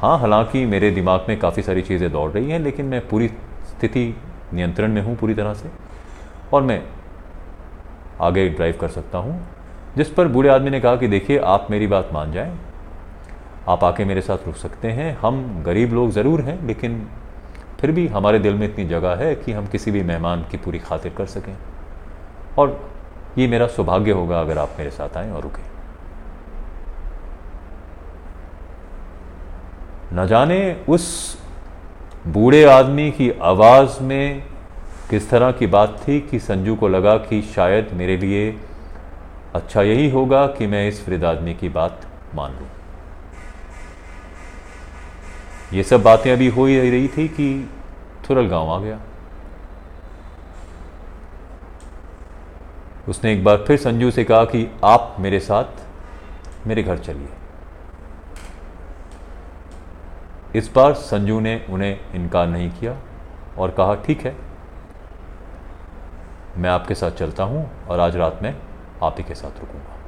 हाँ 0.01 0.17
हालाँकि 0.19 0.65
मेरे 0.65 0.91
दिमाग 0.91 1.25
में 1.29 1.37
काफ़ी 1.39 1.63
सारी 1.63 1.81
चीज़ें 1.81 2.11
दौड़ 2.11 2.31
रही 2.31 2.51
हैं, 2.51 2.59
लेकिन 2.59 2.85
मैं 2.85 3.07
पूरी 3.07 3.27
स्थिति 3.69 4.13
नियंत्रण 4.53 4.91
में 4.91 5.01
हूँ 5.01 5.15
पूरी 5.17 5.33
तरह 5.33 5.53
से। 5.53 5.69
और 6.53 6.61
मैं 6.61 6.83
आगे 8.21 8.49
ड्राइव 8.49 8.77
कर 8.81 8.87
सकता 8.87 9.17
हूँ। 9.17 9.41
जिस 9.99 10.09
पर 10.09 10.27
बूढ़े 10.27 10.49
आदमी 10.49 10.69
ने 10.69 10.79
कहा 10.79 10.95
कि 10.95 11.07
देखिए, 11.07 11.37
आप 11.37 11.67
मेरी 11.71 11.87
बात 11.87 12.09
मान 12.13 12.31
जाएँ। 12.31 12.57
आप 13.67 13.83
आके 13.83 14.05
मेरे 14.05 14.21
साथ 14.21 14.45
रुक 14.45 14.55
सकते 14.55 14.87
हैं। 14.87 15.17
हम 15.17 15.63
गरीब 15.63 15.93
लोग 15.93 16.11
ज़रूर 16.11 16.41
हैं, 16.41 16.67
लेकिन 16.67 17.07
फिर 17.79 17.91
भी 17.91 18.07
हमारे 18.07 18.39
दिल 18.39 18.53
में 18.53 18.65
इतनी 18.67 18.85
जगह 18.85 19.15
है 19.15 19.35
कि 19.35 19.51
हम 19.51 19.67
किसी 19.67 19.91
भी 19.91 20.03
मेहमान 20.03 20.45
की 20.51 20.57
पूरी 20.57 20.79
खातिर 20.79 21.13
कर 21.13 21.25
सकें। 21.25 21.55
और 22.57 22.91
ये 23.37 23.47
मेरा 23.47 23.67
सौभाग्य 23.67 24.11
होगा 24.11 24.39
अगर 24.41 24.57
आप 24.57 24.69
मेरे 24.77 24.91
साथ 24.91 25.17
आएँ 25.17 25.31
और 25.31 25.41
रुकें। 25.41 25.63
न 30.13 30.27
जाने 30.27 30.85
उस 30.89 31.37
बूढ़े 32.27 32.63
आदमी 32.63 33.11
की 33.11 33.31
आवाज़ 33.31 34.03
में 34.03 34.43
किस 35.09 35.29
तरह 35.29 35.51
की 35.51 35.67
बात 35.67 36.01
थी 36.07 36.19
कि 36.21 36.39
संजू 36.39 36.75
को 36.75 36.87
लगा 36.87 37.17
कि 37.17 37.41
शायद 37.41 37.89
मेरे 37.93 38.17
लिए 38.17 38.57
अच्छा 39.55 39.81
यही 39.81 40.09
होगा 40.09 40.45
कि 40.47 40.67
मैं 40.67 40.87
इस 40.87 41.07
वृद्ध 41.07 41.23
आदमी 41.23 41.53
की 41.55 41.69
बात 41.69 42.01
मान 42.35 42.51
लूँ। 42.51 42.67
ये 45.73 45.83
सब 45.83 46.03
बातें 46.03 46.31
अभी 46.31 46.47
हो 46.47 46.65
ही 46.65 46.89
रही 46.89 47.07
थी 47.07 47.27
कि 47.27 47.69
थुरल 48.29 48.47
गाँव 48.47 48.69
आ 48.69 48.79
गया। 48.79 48.99
उसने 53.07 53.33
एक 53.33 53.43
बार 53.43 53.63
फिर 53.67 53.77
संजू 53.77 54.11
से 54.11 54.23
कहा 54.23 54.43
कि 54.45 54.67
आप 54.83 55.15
मेरे 55.19 55.39
साथ 55.39 56.67
मेरे 56.67 56.83
घर 56.83 56.97
चलिए। 56.97 57.27
इस 60.55 60.71
बार 60.75 60.93
संजू 60.93 61.39
ने 61.39 61.65
उन्हें 61.69 62.13
इनकार 62.15 62.47
नहीं 62.47 62.69
किया 62.71 62.95
और 63.57 63.71
कहा, 63.71 63.95
ठीक 63.95 64.21
है, 64.21 64.35
मैं 66.57 66.69
आपके 66.69 66.95
साथ 66.95 67.11
चलता 67.11 67.43
हूँ 67.43 67.69
और 67.87 67.99
आज 67.99 68.15
रात 68.15 68.39
में 68.43 68.53
आप 69.03 69.15
ही 69.17 69.23
के 69.23 69.35
साथ 69.35 69.59
रुकूँगा। 69.59 69.98